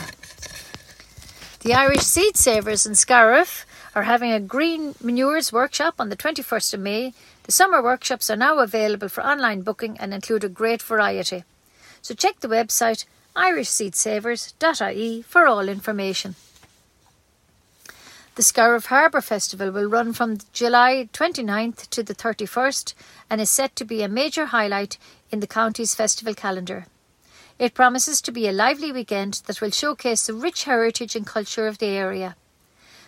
The 1.61 1.73
Irish 1.75 2.01
Seed 2.01 2.35
Savers 2.35 2.85
in 2.85 2.95
Scariff 2.95 3.65
are 3.95 4.03
having 4.03 4.31
a 4.31 4.39
green 4.39 4.95
manures 5.01 5.53
workshop 5.53 5.95
on 5.99 6.09
the 6.09 6.17
21st 6.17 6.73
of 6.73 6.79
May. 6.79 7.13
The 7.43 7.51
summer 7.51 7.81
workshops 7.81 8.29
are 8.29 8.35
now 8.35 8.57
available 8.59 9.07
for 9.07 9.23
online 9.23 9.61
booking 9.61 9.97
and 9.99 10.13
include 10.13 10.43
a 10.43 10.49
great 10.49 10.81
variety. 10.81 11.43
So 12.01 12.15
check 12.15 12.39
the 12.39 12.47
website 12.47 13.05
irishseedsavers.ie 13.35 15.21
for 15.21 15.47
all 15.47 15.69
information. 15.69 16.35
The 18.35 18.41
Scariff 18.41 18.87
Harbour 18.87 19.21
Festival 19.21 19.69
will 19.69 19.85
run 19.85 20.11
from 20.11 20.39
July 20.53 21.07
29th 21.13 21.87
to 21.91 22.01
the 22.01 22.15
31st 22.15 22.95
and 23.29 23.39
is 23.39 23.51
set 23.51 23.75
to 23.75 23.85
be 23.85 24.01
a 24.01 24.07
major 24.07 24.47
highlight 24.47 24.97
in 25.29 25.39
the 25.39 25.45
county's 25.45 25.93
festival 25.93 26.33
calendar. 26.33 26.87
It 27.59 27.75
promises 27.75 28.21
to 28.21 28.31
be 28.31 28.47
a 28.47 28.51
lively 28.51 28.91
weekend 28.91 29.43
that 29.45 29.61
will 29.61 29.69
showcase 29.69 30.25
the 30.25 30.33
rich 30.33 30.63
heritage 30.63 31.15
and 31.15 31.27
culture 31.27 31.67
of 31.67 31.77
the 31.77 31.85
area. 31.85 32.35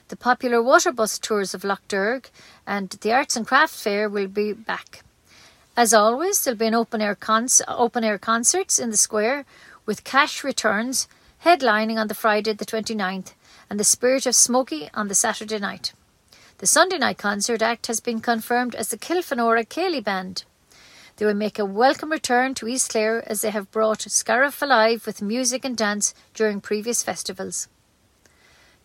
The 0.09 0.15
popular 0.15 0.61
water 0.61 0.91
bus 0.91 1.17
tours 1.17 1.55
of 1.55 1.63
Lough 1.63 1.79
Derg 1.87 2.29
and 2.67 2.91
the 2.91 3.11
Arts 3.11 3.35
and 3.35 3.47
Craft 3.47 3.73
Fair 3.73 4.07
will 4.07 4.27
be 4.27 4.53
back. 4.53 5.03
As 5.75 5.91
always, 5.91 6.43
there'll 6.43 6.59
be 6.59 6.67
an 6.67 6.75
open 6.75 7.01
air, 7.01 7.17
open 7.67 8.03
air 8.03 8.19
concerts 8.19 8.77
in 8.77 8.91
the 8.91 8.97
square 8.97 9.45
with 9.87 10.03
cash 10.03 10.43
returns 10.43 11.07
headlining 11.43 11.97
on 11.97 12.09
the 12.09 12.13
Friday 12.13 12.53
the 12.53 12.63
29th 12.63 13.33
and 13.69 13.79
the 13.79 13.83
Spirit 13.83 14.25
of 14.25 14.33
Smokie 14.33 14.89
on 14.93 15.07
the 15.07 15.15
Saturday 15.15 15.59
night. 15.59 15.93
The 16.59 16.67
Sunday 16.67 16.97
night 16.97 17.17
concert 17.17 17.61
act 17.61 17.87
has 17.87 17.99
been 17.99 18.21
confirmed 18.21 18.75
as 18.75 18.89
the 18.89 18.97
Kilfenora 18.97 19.65
Ceilidh 19.65 20.03
Band. 20.03 20.43
They 21.17 21.25
will 21.25 21.33
make 21.33 21.59
a 21.59 21.65
welcome 21.65 22.11
return 22.11 22.53
to 22.55 22.67
East 22.67 22.91
Clare 22.91 23.23
as 23.29 23.41
they 23.41 23.51
have 23.51 23.71
brought 23.71 24.01
Scariff 24.01 24.61
alive 24.61 25.05
with 25.05 25.21
music 25.21 25.65
and 25.65 25.75
dance 25.75 26.13
during 26.33 26.61
previous 26.61 27.03
festivals. 27.03 27.67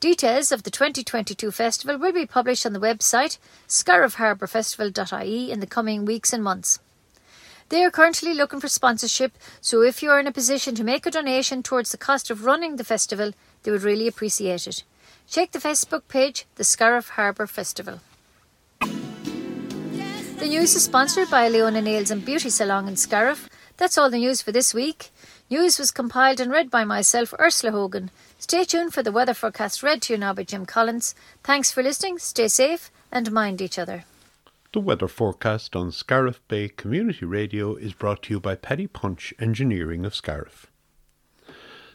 Details 0.00 0.50
of 0.50 0.62
the 0.62 0.70
2022 0.70 1.50
festival 1.50 1.98
will 1.98 2.12
be 2.12 2.24
published 2.24 2.64
on 2.64 2.72
the 2.72 2.80
website 2.80 3.38
scariffharbourfestival.ie 3.68 5.50
in 5.50 5.60
the 5.60 5.66
coming 5.66 6.04
weeks 6.04 6.32
and 6.32 6.42
months. 6.42 6.78
They 7.70 7.84
are 7.84 7.90
currently 7.90 8.34
looking 8.34 8.58
for 8.58 8.66
sponsorship, 8.66 9.38
so 9.60 9.80
if 9.82 10.02
you 10.02 10.10
are 10.10 10.18
in 10.18 10.26
a 10.26 10.32
position 10.32 10.74
to 10.74 10.82
make 10.82 11.06
a 11.06 11.10
donation 11.10 11.62
towards 11.62 11.92
the 11.92 11.98
cost 11.98 12.28
of 12.28 12.44
running 12.44 12.76
the 12.76 12.84
festival, 12.84 13.30
they 13.62 13.70
would 13.70 13.84
really 13.84 14.08
appreciate 14.08 14.66
it. 14.66 14.82
Check 15.28 15.52
the 15.52 15.60
Facebook 15.60 16.02
page, 16.08 16.46
the 16.56 16.64
Scariff 16.64 17.10
Harbour 17.10 17.46
Festival. 17.46 18.00
The 18.80 20.48
news 20.48 20.74
is 20.74 20.82
sponsored 20.82 21.30
by 21.30 21.48
Leona 21.48 21.80
Nails 21.80 22.10
and 22.10 22.24
Beauty 22.24 22.50
Salon 22.50 22.88
in 22.88 22.96
Scariff. 22.96 23.48
That's 23.76 23.96
all 23.96 24.10
the 24.10 24.18
news 24.18 24.42
for 24.42 24.50
this 24.50 24.74
week. 24.74 25.10
News 25.48 25.78
was 25.78 25.92
compiled 25.92 26.40
and 26.40 26.50
read 26.50 26.70
by 26.70 26.82
myself, 26.82 27.32
Ursula 27.38 27.70
Hogan. 27.70 28.10
Stay 28.40 28.64
tuned 28.64 28.92
for 28.92 29.04
the 29.04 29.12
weather 29.12 29.34
forecast 29.34 29.84
read 29.84 30.02
to 30.02 30.14
you 30.14 30.18
now 30.18 30.32
by 30.32 30.42
Jim 30.42 30.66
Collins. 30.66 31.14
Thanks 31.44 31.70
for 31.70 31.84
listening, 31.84 32.18
stay 32.18 32.48
safe, 32.48 32.90
and 33.12 33.30
mind 33.30 33.60
each 33.60 33.78
other. 33.78 34.04
The 34.72 34.80
weather 34.80 35.08
forecast 35.08 35.74
on 35.74 35.90
Scariff 35.90 36.40
Bay 36.46 36.68
Community 36.68 37.24
Radio 37.24 37.74
is 37.74 37.92
brought 37.92 38.22
to 38.22 38.34
you 38.34 38.38
by 38.38 38.54
Paddy 38.54 38.86
Punch 38.86 39.34
Engineering 39.40 40.06
of 40.06 40.14
Scariff. 40.14 40.68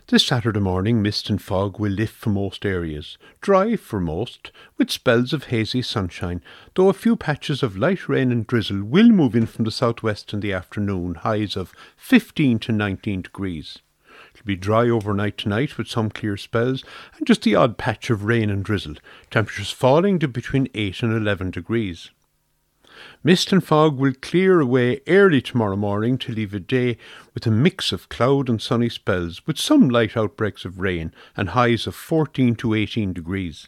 This 0.08 0.28
Saturday 0.28 0.60
morning, 0.60 1.02
mist 1.02 1.30
and 1.30 1.42
fog 1.42 1.80
will 1.80 1.94
lift 1.94 2.14
for 2.14 2.32
most 2.32 2.66
areas, 2.66 3.18
dry 3.40 3.78
for 3.78 4.02
most, 4.02 4.52
with 4.78 4.92
spells 4.92 5.32
of 5.32 5.46
hazy 5.46 5.82
sunshine, 5.82 6.42
though 6.74 6.90
a 6.90 6.94
few 6.94 7.16
patches 7.16 7.64
of 7.64 7.78
light 7.78 8.10
rain 8.10 8.30
and 8.30 8.46
drizzle 8.46 8.84
will 8.84 9.08
move 9.08 9.38
in 9.38 9.46
from 9.46 9.64
the 9.64 9.72
southwest 9.72 10.34
in 10.34 10.42
the 10.42 10.52
afternoon, 10.52 11.16
highs 11.16 11.56
of 11.56 11.74
15 11.96 12.60
to 12.60 12.74
19 12.74 13.22
degrees. 13.22 13.80
It'll 14.34 14.46
be 14.46 14.58
dry 14.58 14.90
overnight 14.90 15.38
tonight 15.38 15.78
with 15.78 15.88
some 15.88 16.10
clear 16.10 16.36
spells 16.36 16.84
and 17.18 17.26
just 17.26 17.44
the 17.44 17.56
odd 17.56 17.78
patch 17.78 18.10
of 18.10 18.26
rain 18.26 18.50
and 18.50 18.66
drizzle, 18.66 18.96
temperatures 19.32 19.72
falling 19.72 20.20
to 20.20 20.28
between 20.28 20.68
8 20.74 21.04
and 21.04 21.14
11 21.16 21.52
degrees. 21.52 22.12
Mist 23.24 23.52
and 23.52 23.64
fog 23.64 23.98
will 23.98 24.14
clear 24.22 24.60
away 24.60 25.02
early 25.08 25.42
tomorrow 25.42 25.76
morning 25.76 26.18
to 26.20 26.32
leave 26.32 26.54
a 26.54 26.60
day 26.60 26.98
with 27.34 27.46
a 27.46 27.52
mix 27.52 27.92
of 27.92 28.10
cloud 28.10 28.50
and 28.50 28.62
sunny 28.62 28.90
spells, 28.90 29.46
with 29.48 29.58
some 29.58 29.90
light 29.90 30.16
outbreaks 30.16 30.66
of 30.66 30.80
rain 30.80 31.14
and 31.36 31.50
highs 31.50 31.88
of 31.88 31.96
14 31.96 32.56
to 32.56 32.74
18 32.74 33.14
degrees. 33.14 33.68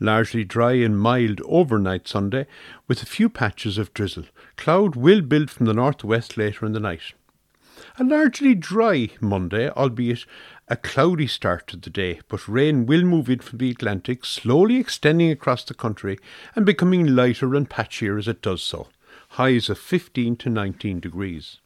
Largely 0.00 0.44
dry 0.44 0.72
and 0.74 0.98
mild 0.98 1.40
overnight 1.44 2.06
Sunday, 2.06 2.46
with 2.88 3.02
a 3.02 3.06
few 3.06 3.28
patches 3.28 3.78
of 3.78 3.94
drizzle. 3.94 4.24
Cloud 4.56 4.96
will 4.96 5.22
build 5.22 5.50
from 5.50 5.66
the 5.66 5.74
northwest 5.74 6.36
later 6.36 6.66
in 6.66 6.72
the 6.72 6.80
night. 6.80 7.14
A 7.98 8.04
largely 8.04 8.54
dry 8.54 9.10
Monday, 9.20 9.68
albeit 9.70 10.24
a 10.72 10.76
cloudy 10.76 11.26
start 11.26 11.66
to 11.66 11.76
the 11.76 11.90
day, 11.90 12.18
but 12.28 12.48
rain 12.48 12.86
will 12.86 13.02
move 13.02 13.28
in 13.28 13.40
from 13.40 13.58
the 13.58 13.70
Atlantic, 13.70 14.24
slowly 14.24 14.76
extending 14.76 15.30
across 15.30 15.62
the 15.64 15.74
country 15.74 16.18
and 16.56 16.64
becoming 16.64 17.14
lighter 17.14 17.54
and 17.54 17.68
patchier 17.68 18.18
as 18.18 18.26
it 18.26 18.40
does 18.40 18.62
so. 18.62 18.88
Highs 19.32 19.68
of 19.68 19.76
15 19.76 20.34
to 20.36 20.48
19 20.48 20.98
degrees. 20.98 21.58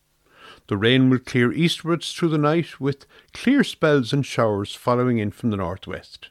The 0.66 0.76
rain 0.76 1.08
will 1.08 1.20
clear 1.20 1.52
eastwards 1.52 2.12
through 2.12 2.30
the 2.30 2.36
night, 2.36 2.80
with 2.80 3.06
clear 3.32 3.62
spells 3.62 4.12
and 4.12 4.26
showers 4.26 4.74
following 4.74 5.18
in 5.18 5.30
from 5.30 5.50
the 5.50 5.56
northwest. 5.56 6.30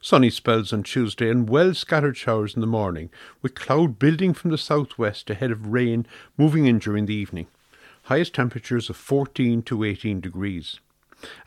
Sunny 0.00 0.30
spells 0.30 0.72
on 0.72 0.84
Tuesday 0.84 1.28
and 1.28 1.48
well 1.48 1.74
scattered 1.74 2.16
showers 2.16 2.54
in 2.54 2.60
the 2.60 2.68
morning, 2.68 3.10
with 3.42 3.56
cloud 3.56 3.98
building 3.98 4.32
from 4.32 4.52
the 4.52 4.58
southwest 4.58 5.28
ahead 5.28 5.50
of 5.50 5.72
rain 5.72 6.06
moving 6.38 6.66
in 6.66 6.78
during 6.78 7.06
the 7.06 7.14
evening. 7.14 7.48
Highest 8.04 8.32
temperatures 8.32 8.88
of 8.88 8.96
14 8.96 9.62
to 9.62 9.82
18 9.82 10.20
degrees. 10.20 10.78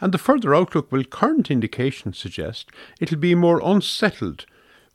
And 0.01 0.11
the 0.11 0.17
further 0.17 0.55
outlook 0.55 0.91
will 0.91 1.03
current 1.03 1.51
indications 1.51 2.17
suggest 2.17 2.69
it'll 2.99 3.17
be 3.17 3.35
more 3.35 3.61
unsettled 3.63 4.45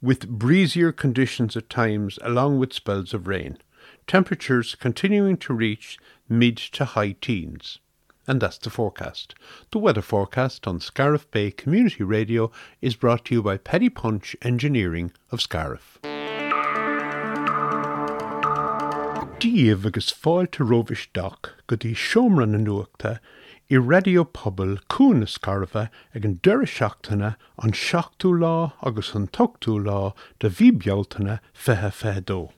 with 0.02 0.28
breezier 0.28 0.93
conditions 0.93 1.57
at 1.57 1.71
times 1.71 2.19
along 2.23 2.59
with 2.59 2.73
spells 2.73 3.14
of 3.14 3.26
rain. 3.26 3.59
Temperatures 4.06 4.75
continuing 4.75 5.37
to 5.39 5.54
reach 5.54 5.99
mid 6.28 6.56
to 6.56 6.84
high 6.84 7.13
teens. 7.21 7.78
And 8.26 8.41
that's 8.41 8.58
the 8.58 8.71
forecast. 8.71 9.34
The 9.71 9.78
weather 9.78 10.02
forecast 10.02 10.67
on 10.67 10.80
Scariff 10.80 11.30
Bay 11.30 11.50
Community 11.50 12.04
Radio 12.04 12.50
is 12.80 12.97
brought 12.97 13.26
to 13.26 13.34
you 13.34 13.43
by 13.43 13.58
Paddy 13.58 13.91
Punch 13.91 14.34
Engineering 14.43 15.13
of 15.30 15.43
Scariff. 15.43 15.99
Díomh 19.41 19.84
agus 19.84 20.10
fáilte 20.10 20.67
rovis 20.67 21.06
doc 21.13 21.52
go 21.67 21.76
siomran 21.76 22.50
na 22.50 23.19
i 23.71 23.79
radio 23.79 24.25
pobl 24.25 24.77
cún 24.91 25.21
na 25.21 25.27
scarfa 25.27 25.89
ag 26.15 26.27
an 26.29 26.35
deire 26.47 26.67
seachtainna 26.69 27.31
an 27.65 27.73
seachtú 27.73 28.33
lá 28.43 28.73
agus 28.83 29.15
an 29.15 29.27
tochtú 29.39 29.79
lá 29.87 30.13
de 30.41 30.50
bhí 30.59 30.69
bealtainna 30.71 31.39
fethe 31.55 31.91
fedó. 32.00 32.53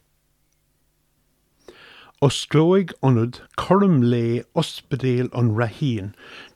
Osglóig 2.20 2.92
onad 3.06 3.40
chom 3.62 4.00
lé 4.10 4.42
ospedéal 4.56 5.30
an 5.32 5.54
rahíín 5.54 6.12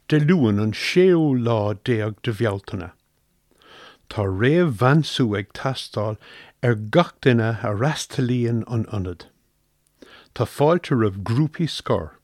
de 0.09 0.19
luúan 0.19 0.59
an 0.59 0.73
séú 0.75 1.31
lá 1.39 1.75
déag 1.87 2.19
de 2.23 2.33
bhealtainna. 2.33 2.93
Tá 4.11 4.27
réamh 4.27 4.75
vansú 4.75 5.31
ag 5.39 5.53
tastáil 5.55 6.19
ar 6.63 6.75
gach 6.75 7.15
duine 7.23 7.53
a 7.63 7.71
rastalíonn 7.83 8.65
an 8.67 8.87
anad. 8.91 9.31
Tá 10.35 10.43
fáilte 10.45 10.99
rah 10.99 11.15
grúpi 11.15 11.69
scór. 11.71 12.19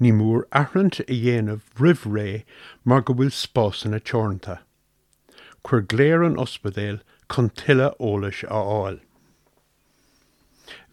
Ní 0.00 0.12
mór 0.12 0.46
ahrant 0.52 1.00
a 1.00 1.04
dhéanamh 1.12 1.66
rih 1.80 2.04
ré 2.16 2.44
mar 2.84 3.02
go 3.02 3.14
bhfuil 3.14 3.32
spásanna 3.32 4.00
teornta. 4.00 4.58
Cuir 5.62 5.82
gléir 5.82 6.24
an 6.26 6.38
ospedéil 6.44 7.00
chun 7.28 7.50
tiile 7.50 7.90
ólais 7.98 8.44
a 8.48 8.60
áil. 8.78 9.00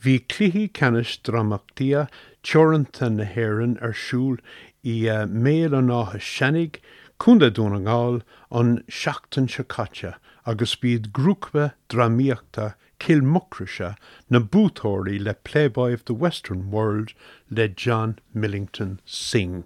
Bhí 0.03 0.19
cluhí 0.27 0.67
cenis 0.79 1.17
dramachtia 1.23 2.07
teoranta 2.43 3.09
na 3.09 3.23
héan 3.23 3.77
arsúl 3.79 4.39
i 4.83 4.95
uh, 5.07 5.25
mé 5.25 5.55
an 5.65 5.87
náthe 5.87 6.19
senig 6.19 6.81
chunda 7.23 7.49
dún 7.49 7.75
an 7.77 7.85
gáil 7.87 8.21
an 8.51 8.73
seachtain 8.89 9.47
se 9.49 9.63
catte 9.63 10.15
agus 10.45 10.75
bíad 10.75 11.11
grúpa 11.15 11.71
dramíochta 11.89 12.73
Kilmucrisha 13.03 13.97
na 14.29 14.39
bútóirí 14.39 15.19
le 15.19 15.33
Playboy 15.33 15.93
of 15.93 16.05
the 16.05 16.13
Western 16.13 16.71
World 16.71 17.13
le 17.49 17.67
John 17.67 18.17
Millington 18.33 19.01
Synge. 19.05 19.65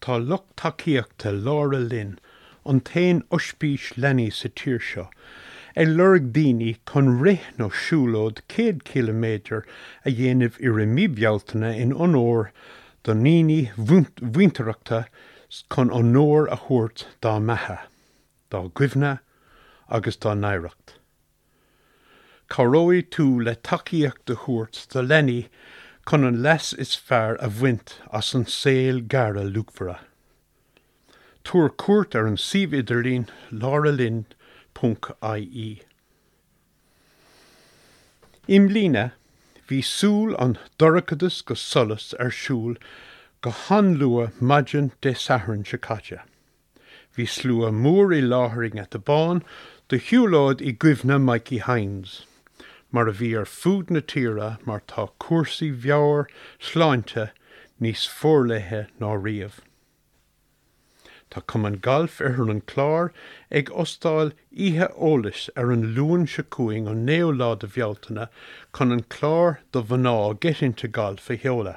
Tá 0.00 0.16
loch 0.26 0.46
takeíochta 0.56 1.30
lára 1.30 1.78
lin 1.86 2.18
an 2.64 2.80
tain 2.80 3.20
ospís 3.30 3.92
lenny 3.98 4.30
sa 4.30 4.48
tíir 4.48 4.80
seo, 4.80 5.10
é 5.76 5.84
lurg 5.84 6.32
daoine 6.32 6.78
chun 6.90 7.20
rith 7.20 7.50
nó 7.58 7.68
siúlód 7.68 8.40
céad 8.48 8.80
km 8.88 9.24
a 10.06 10.10
dhéanamh 10.10 10.56
i 10.64 10.72
rimíbealtainna 10.78 11.74
in 11.76 11.92
onóir 11.92 12.52
don 13.04 13.20
níní 13.22 13.60
bhainteachta 13.76 15.02
chun 15.68 15.92
an 15.92 16.14
nóir 16.16 16.48
a 16.48 16.56
thuirt 16.56 17.04
dá 17.20 17.36
methe, 17.38 17.78
dá 18.48 18.64
cuimhne 18.70 19.18
agus 19.90 20.16
dá 20.16 20.32
naireacht. 20.32 20.99
Choróí 22.50 23.02
tú 23.08 23.40
le 23.40 23.54
takeíocht 23.54 24.24
de 24.26 24.34
thuirt 24.34 24.88
de 24.92 25.02
lenny 25.02 25.48
chun 26.06 26.24
an 26.24 26.42
les 26.42 26.72
is 26.84 26.96
fearr 26.96 27.36
a 27.40 27.48
bhaint 27.48 27.98
as 28.12 28.34
an 28.34 28.44
saoil 28.44 29.00
gara 29.00 29.44
luúfara. 29.44 29.98
Túair 31.44 31.70
cuat 31.82 32.14
ar 32.14 32.26
an 32.26 32.36
sihidirlín 32.36 33.28
láralinn.ai. 33.52 34.26
Im 38.48 38.68
lína 38.68 39.12
hí 39.68 39.80
súl 39.90 40.34
an 40.46 40.58
dorachadus 40.78 41.44
go 41.44 41.54
solas 41.54 42.14
arsúl 42.18 42.76
go 43.42 43.50
hanlua 43.50 44.32
maidjin 44.40 44.90
de 45.00 45.14
sahann 45.14 45.64
se 45.64 45.78
caite. 45.78 46.18
Bhí 47.14 47.28
slua 47.28 47.70
mór 47.70 48.12
i 48.18 48.20
láthing 48.20 48.80
at 48.80 48.94
a 48.94 48.98
bán 48.98 49.44
de 49.88 49.98
hiúláid 49.98 50.60
i 50.60 50.72
gcuimhna 50.72 51.20
Mikey 51.22 51.58
Hines. 51.68 52.26
Mar 52.90 53.08
a 53.08 53.12
bhí 53.12 53.32
ar 53.38 53.48
fúd 53.54 53.90
na 53.90 54.00
tíra 54.12 54.50
mar 54.66 54.82
tá 54.92 55.08
cuasaí 55.24 55.70
bheabhar 55.84 56.26
sláinte 56.68 57.30
níos 57.80 58.06
fórlathe 58.20 58.86
ná 59.00 59.10
riamh. 59.24 59.60
Tá 61.30 61.40
cum 61.46 61.64
an 61.64 61.76
galf 61.86 62.20
ar 62.20 62.40
an 62.50 62.60
chlár 62.72 63.12
ag 63.58 63.68
ostáil 63.82 64.32
ihe 64.50 64.88
ólas 65.10 65.44
ar 65.56 65.70
an 65.74 65.84
lúin 65.94 66.26
se 66.32 66.42
cuaing 66.56 66.88
an 66.90 67.04
néolá 67.06 67.52
de 67.58 67.68
bhealtainna 67.76 68.26
chun 68.78 68.96
an 68.96 69.04
chlár 69.14 69.58
do 69.70 69.82
bhaná 69.92 70.16
getinte 70.46 70.90
galf 70.98 71.30
a 71.30 71.36
heola. 71.36 71.76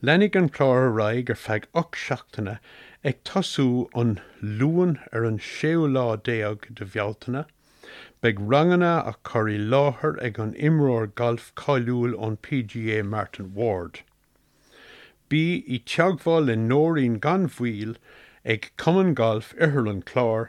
Lenig 0.00 0.36
an 0.36 0.48
chlár 0.48 0.94
raig 0.94 1.26
gur 1.26 1.40
feig 1.46 1.66
och 1.74 1.98
seachtainna 2.04 2.60
ag 3.02 3.18
tasú 3.24 3.88
an 4.02 4.20
luúan 4.40 4.94
ar 5.12 5.26
an 5.32 5.38
séolá 5.38 6.06
déag 6.30 6.70
de 6.78 6.86
bhealtainna, 6.94 7.46
Beg 8.24 8.38
rangana 8.38 9.06
a 9.06 9.12
choirí 9.22 9.58
láthair 9.70 10.14
ag 10.26 10.38
an 10.42 10.54
imróir 10.66 11.08
golf 11.14 11.48
caiúil 11.62 12.14
ón 12.26 12.38
PGA 12.46 13.02
Martin 13.04 13.50
Ward. 13.52 13.98
Bí 15.28 15.40
i 15.68 15.78
teagháil 15.92 16.46
le 16.46 16.54
nóirín 16.60 17.18
gan 17.26 17.44
bhhuiil 17.56 17.98
ag 18.54 18.70
Common 18.78 19.12
Golf 19.12 19.52
ihir 19.66 19.90
an 19.92 20.00
chlár 20.12 20.48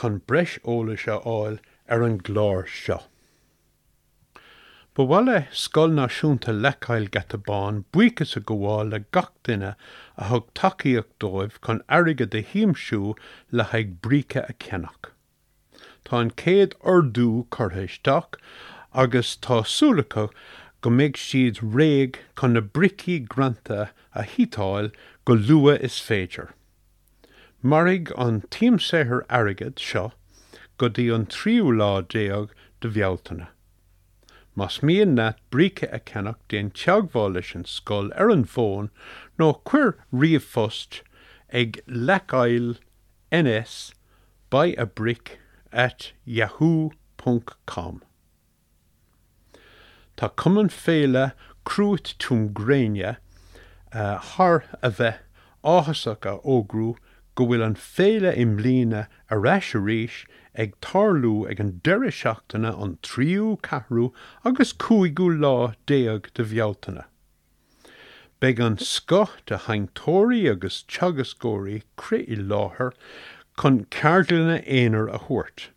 chun 0.00 0.20
breis 0.26 0.58
óla 0.74 0.98
se 1.04 1.16
áil 1.36 1.58
ar 1.88 2.04
an 2.10 2.18
gláir 2.28 2.68
seo. 2.74 3.00
Bhile 4.94 5.38
scoil 5.62 5.96
náisiúnta 6.00 6.56
lecail 6.66 7.08
gatabáin 7.16 7.84
buchas 7.90 8.36
a 8.36 8.44
goháil 8.52 8.92
le 8.92 9.02
gach 9.16 9.32
duine 9.48 9.72
a 10.18 10.28
thug 10.28 10.52
takeíocht 10.62 11.16
dóibh 11.18 11.58
chun 11.64 11.82
aige 11.88 12.28
de 12.36 12.44
híimsú 12.52 13.02
le 13.50 13.70
haag 13.72 13.98
bríce 14.02 14.44
a 14.44 14.52
cenach. 14.68 15.13
Tá 16.04 16.20
an 16.20 16.30
céad 16.30 16.74
ordú 16.94 17.46
chuthéisteach 17.48 18.36
agus 18.92 19.36
tásúlacha 19.40 20.28
go 20.82 20.90
méid 20.90 21.16
siad 21.16 21.60
réig 21.76 22.18
chun 22.40 22.52
na 22.52 22.60
bricí 22.60 23.14
granta 23.34 23.90
a 24.14 24.22
hitáil 24.22 24.90
go 25.24 25.32
lua 25.34 25.76
is 25.88 25.94
féidir. 26.08 26.50
Marig 27.62 28.12
an 28.18 28.42
tíim 28.56 28.76
séthir 28.86 29.22
agad 29.30 29.80
seo 29.86 30.12
go 30.76 30.90
dtí 30.90 31.06
an 31.14 31.24
tríú 31.34 31.72
lá 31.78 31.90
déag 32.14 32.50
de 32.80 32.90
bhealtainna. 32.96 33.48
Mas 34.54 34.80
míon 34.80 35.14
net 35.14 35.38
brice 35.50 35.88
a 35.90 36.00
cenach 36.10 36.42
déon 36.50 36.68
teagháil 36.80 37.32
leis 37.38 37.54
an 37.54 37.64
scoil 37.64 38.12
ar 38.24 38.30
an 38.34 38.44
bhin 38.56 38.90
nó 39.38 39.48
cuir 39.70 39.94
riomh 40.12 40.50
fust 40.50 41.00
ag 41.62 41.80
leáil 41.88 42.68
NS 43.32 43.94
by 44.50 44.66
a 44.76 44.86
brick 44.86 45.38
at 45.74 46.12
yahoo.com. 46.24 48.02
Tá 50.16 50.30
cuman 50.36 50.70
féle 50.70 51.32
cruút 51.64 52.14
túm 52.18 52.52
gréine 52.52 53.16
uh, 53.92 54.18
thar 54.20 54.64
a 54.80 54.90
bheith 54.90 55.20
áhasacha 55.64 56.38
ógrú 56.44 56.94
go 57.34 57.46
bhfuil 57.50 57.64
an 57.66 57.74
féle 57.74 58.30
im 58.44 58.56
lína 58.58 59.06
a 59.28 59.38
reis 59.38 59.72
a 59.74 59.80
ríis 59.86 60.20
ag 60.64 60.76
tarlú 60.86 61.32
ag 61.50 61.62
an 61.64 61.72
deire 61.88 62.12
seachtainna 62.18 62.70
an 62.86 62.94
tríú 63.08 63.56
carú 63.68 64.12
agus 64.50 64.72
cuaigú 64.84 65.26
lá 65.44 65.74
déag 65.90 66.30
de 66.38 66.46
bhealtainna. 66.52 67.06
Beg 68.40 68.60
an 68.60 68.78
sco 68.78 69.24
de 69.46 69.58
haingtóirí 69.66 70.44
agus 70.50 70.84
teagascóirí 70.86 71.82
cré 71.96 72.22
i 72.28 72.36
láthair 72.36 72.92
chun 73.58 73.86
cearglanna 73.90 74.62
éonar 74.66 75.12
a 75.12 75.18
thuirt. 75.26 75.68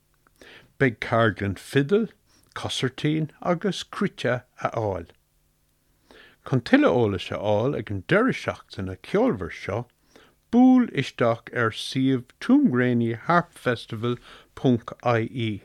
Beg 0.78 1.00
cearglan 1.00 1.56
fidal, 1.56 2.10
cosartín 2.56 3.30
agus 3.42 3.84
crute 3.84 4.44
a 4.62 4.70
áil. 4.74 5.08
Chn 6.46 6.62
tiile 6.62 6.90
óla 6.90 7.20
se 7.20 7.36
áil 7.36 7.76
ag 7.78 7.92
an 7.92 8.04
deire 8.08 8.34
seachtainna 8.34 8.98
ceolhar 9.04 9.52
seo, 9.54 9.86
búl 10.52 10.88
isteach 11.04 11.50
ar 11.64 11.72
siomh 11.72 12.26
túmgréine 12.40 13.20
harpfestival.ie. 13.28 15.62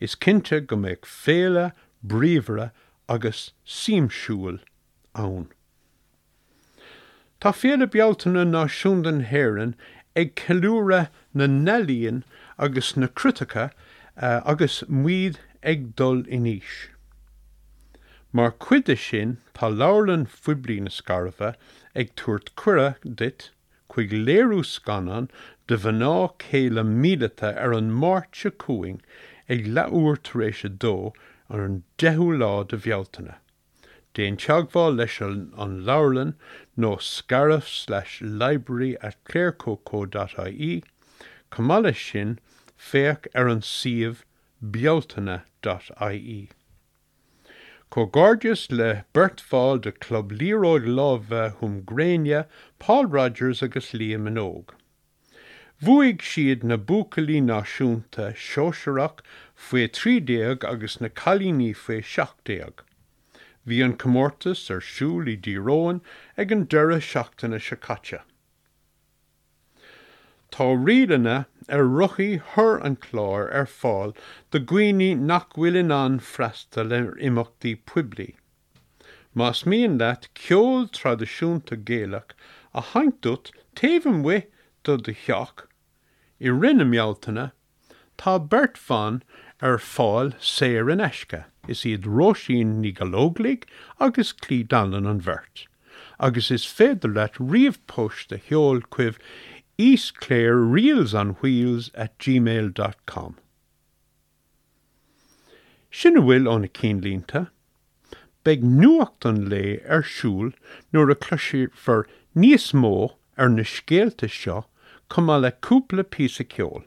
Is 0.00 0.16
cinnte 0.16 0.66
go 0.66 0.76
méid 0.76 1.02
féle, 1.02 1.72
bríomhre 2.04 2.72
agus 3.08 3.52
síimsúil 3.64 4.58
ann. 5.14 5.48
Tá 7.40 7.52
féle 7.52 7.86
bealtainna 7.86 8.44
náisiúndan 8.48 9.26
héan 9.30 9.74
ag 10.16 10.34
ceúra 10.36 11.08
na 11.34 11.46
nelíonn 11.46 12.22
agus 12.58 12.96
na 12.96 13.06
crutacha 13.06 13.70
uh, 14.16 14.40
agus 14.44 14.82
muad 14.88 15.38
ag 15.62 15.94
dul 15.96 16.22
iníis. 16.24 16.88
Mar 18.32 18.52
cuide 18.52 18.96
sin 18.98 19.38
tá 19.54 19.70
lálan 19.70 20.26
fublií 20.26 20.80
na 20.82 20.90
scarfa 20.90 21.54
ag 21.94 22.14
tuairt 22.16 22.54
cuire 22.54 22.94
dit 23.04 23.50
chuig 23.90 24.10
léirú 24.26 24.62
scanan 24.64 25.30
de 25.68 25.76
bhaná 25.76 26.14
céile 26.44 26.82
míleta 26.82 27.54
ar 27.66 27.72
an 27.78 27.90
máirte 28.02 28.50
cuaing 28.64 29.00
ag 29.48 29.66
leúir 29.76 30.18
taréis 30.28 30.62
dó 30.84 31.12
ar 31.48 31.64
an 31.66 31.82
deú 31.98 32.28
lá 32.42 32.52
de 32.68 32.76
bhealtainna. 32.76 33.38
Déon 34.14 34.36
teagháil 34.36 34.96
leis 34.96 35.20
an 35.20 35.80
lálan 35.86 36.34
nó 36.78 36.96
scaraf 37.00 37.66
slash 37.68 38.20
library 38.22 38.96
at 39.00 39.16
claircocó.í, 39.24 40.82
cumáile 41.50 41.94
sin 42.02 42.38
féach 42.90 43.26
ar 43.34 43.48
an 43.48 43.64
siomh 43.70 44.22
bealtainna.ie. 44.76 46.48
Có 47.90 48.04
gorgeous 48.10 48.70
le 48.70 49.04
Bertfáil 49.12 49.80
de 49.80 49.92
club 49.92 50.32
líróid 50.32 50.86
lábhe 51.00 51.42
thum 51.58 51.82
gréine 51.82 52.46
Paul 52.78 53.06
Rogers 53.06 53.62
agus 53.62 53.92
Liam 53.92 54.24
Minogue. 54.28 54.74
Bhuaigh 55.82 56.22
siad 56.22 56.62
na 56.62 56.76
bucalí 56.76 57.42
náisiúnta 57.42 58.32
seoisireach 58.46 59.22
faoi 59.54 59.86
trídéag 59.98 60.64
agus 60.64 61.00
na 61.00 61.08
chalíní 61.08 61.74
faoi 61.74 62.02
seaachdéag. 62.14 62.86
Bhí 63.66 63.82
an 63.84 63.96
commórtas 63.96 64.70
ar 64.70 64.82
siúl 64.84 65.28
i 65.32 65.36
ddíróin 65.36 66.00
ag 66.36 66.52
an 66.52 66.64
dure 66.64 67.00
seachtainna 67.00 67.60
secate. 67.66 68.20
Tá 70.52 70.66
rianna 70.86 71.46
ar 71.68 71.84
ruchaí 71.98 72.42
thur 72.54 72.78
an 72.88 72.96
chláir 72.96 73.48
ar 73.60 73.66
fáil 73.66 74.14
do 74.50 74.60
gcuoine 74.60 75.16
nachhfuilin 75.30 75.94
an 75.98 76.18
freistal 76.20 76.92
ar 76.98 77.14
imachtaí 77.30 77.76
puiblií. 77.92 78.34
Más 79.34 79.64
míon 79.64 79.98
leat 79.98 80.28
ceol 80.34 80.86
tradiisiúnta 80.98 81.80
géalaach 81.88 82.36
a 82.72 82.82
haintút 82.92 83.50
taobhan 83.74 84.22
wi 84.22 84.44
do 84.84 84.96
de 84.96 85.14
cheach 85.14 85.64
i 86.38 86.50
rinne 86.50 86.86
mealtainna, 86.92 87.52
tá 88.18 88.38
bert 88.38 88.76
fan 88.76 89.22
ar 89.60 89.78
fáil 89.78 90.34
séir 90.52 90.92
an 90.92 91.02
eisce, 91.08 91.44
is 91.68 91.84
iad 91.84 92.08
róisín 92.18 92.80
ní 92.80 92.92
galóglaigh 92.94 93.68
agus 94.00 94.32
clí 94.32 94.62
dalan 94.66 95.06
an 95.06 95.20
bhirt. 95.20 95.66
agus 96.18 96.50
is 96.50 96.64
féidir 96.64 97.14
leit 97.14 97.38
riomhpóist 97.52 98.32
a 98.36 98.38
heol 98.48 98.80
cuimh 98.96 99.18
eastclair 99.78 100.60
reels 100.74 101.14
on 101.14 101.32
wheels 101.40 101.90
at 101.94 102.16
gmail.com. 102.18 103.34
Sinna 105.90 106.22
bhfuil 106.26 106.50
ónna 106.52 106.70
cínlínta, 106.78 107.42
beg 108.44 108.62
nuachtan 108.62 109.44
le 109.50 109.64
ar 109.96 110.06
siúl 110.14 110.52
nuair 110.92 111.14
a 111.14 111.18
cluisiir 111.26 111.70
for 111.86 112.06
níos 112.44 112.72
mó 112.74 112.94
ar 113.36 113.50
na 113.56 113.66
scéalta 113.74 114.30
seo 114.38 114.64
cumá 115.10 115.40
le 115.40 115.52
cúpla 115.68 116.04
pí 116.16 116.26
a 116.26 116.46
ceol. 116.54 116.84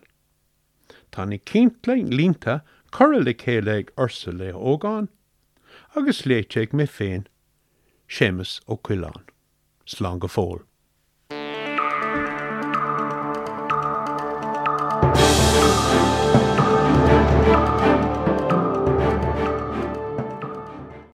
Tá 1.12 1.26
na 1.26 1.40
cínta 1.52 1.96
línta 1.96 2.62
chora 2.92 3.20
le 3.20 3.34
chéile 3.34 3.74
ag 3.80 3.92
orsa 3.98 4.32
le 4.32 4.52
ógáin, 4.54 5.08
agus 5.96 6.26
léiteigh 6.26 6.74
mé 6.74 6.86
féin 6.86 7.28
sémas 8.08 8.60
ó 8.68 8.78
cuiláán. 8.78 9.26
Slán 9.86 10.20
go 10.20 10.28
fóil. 10.28 10.67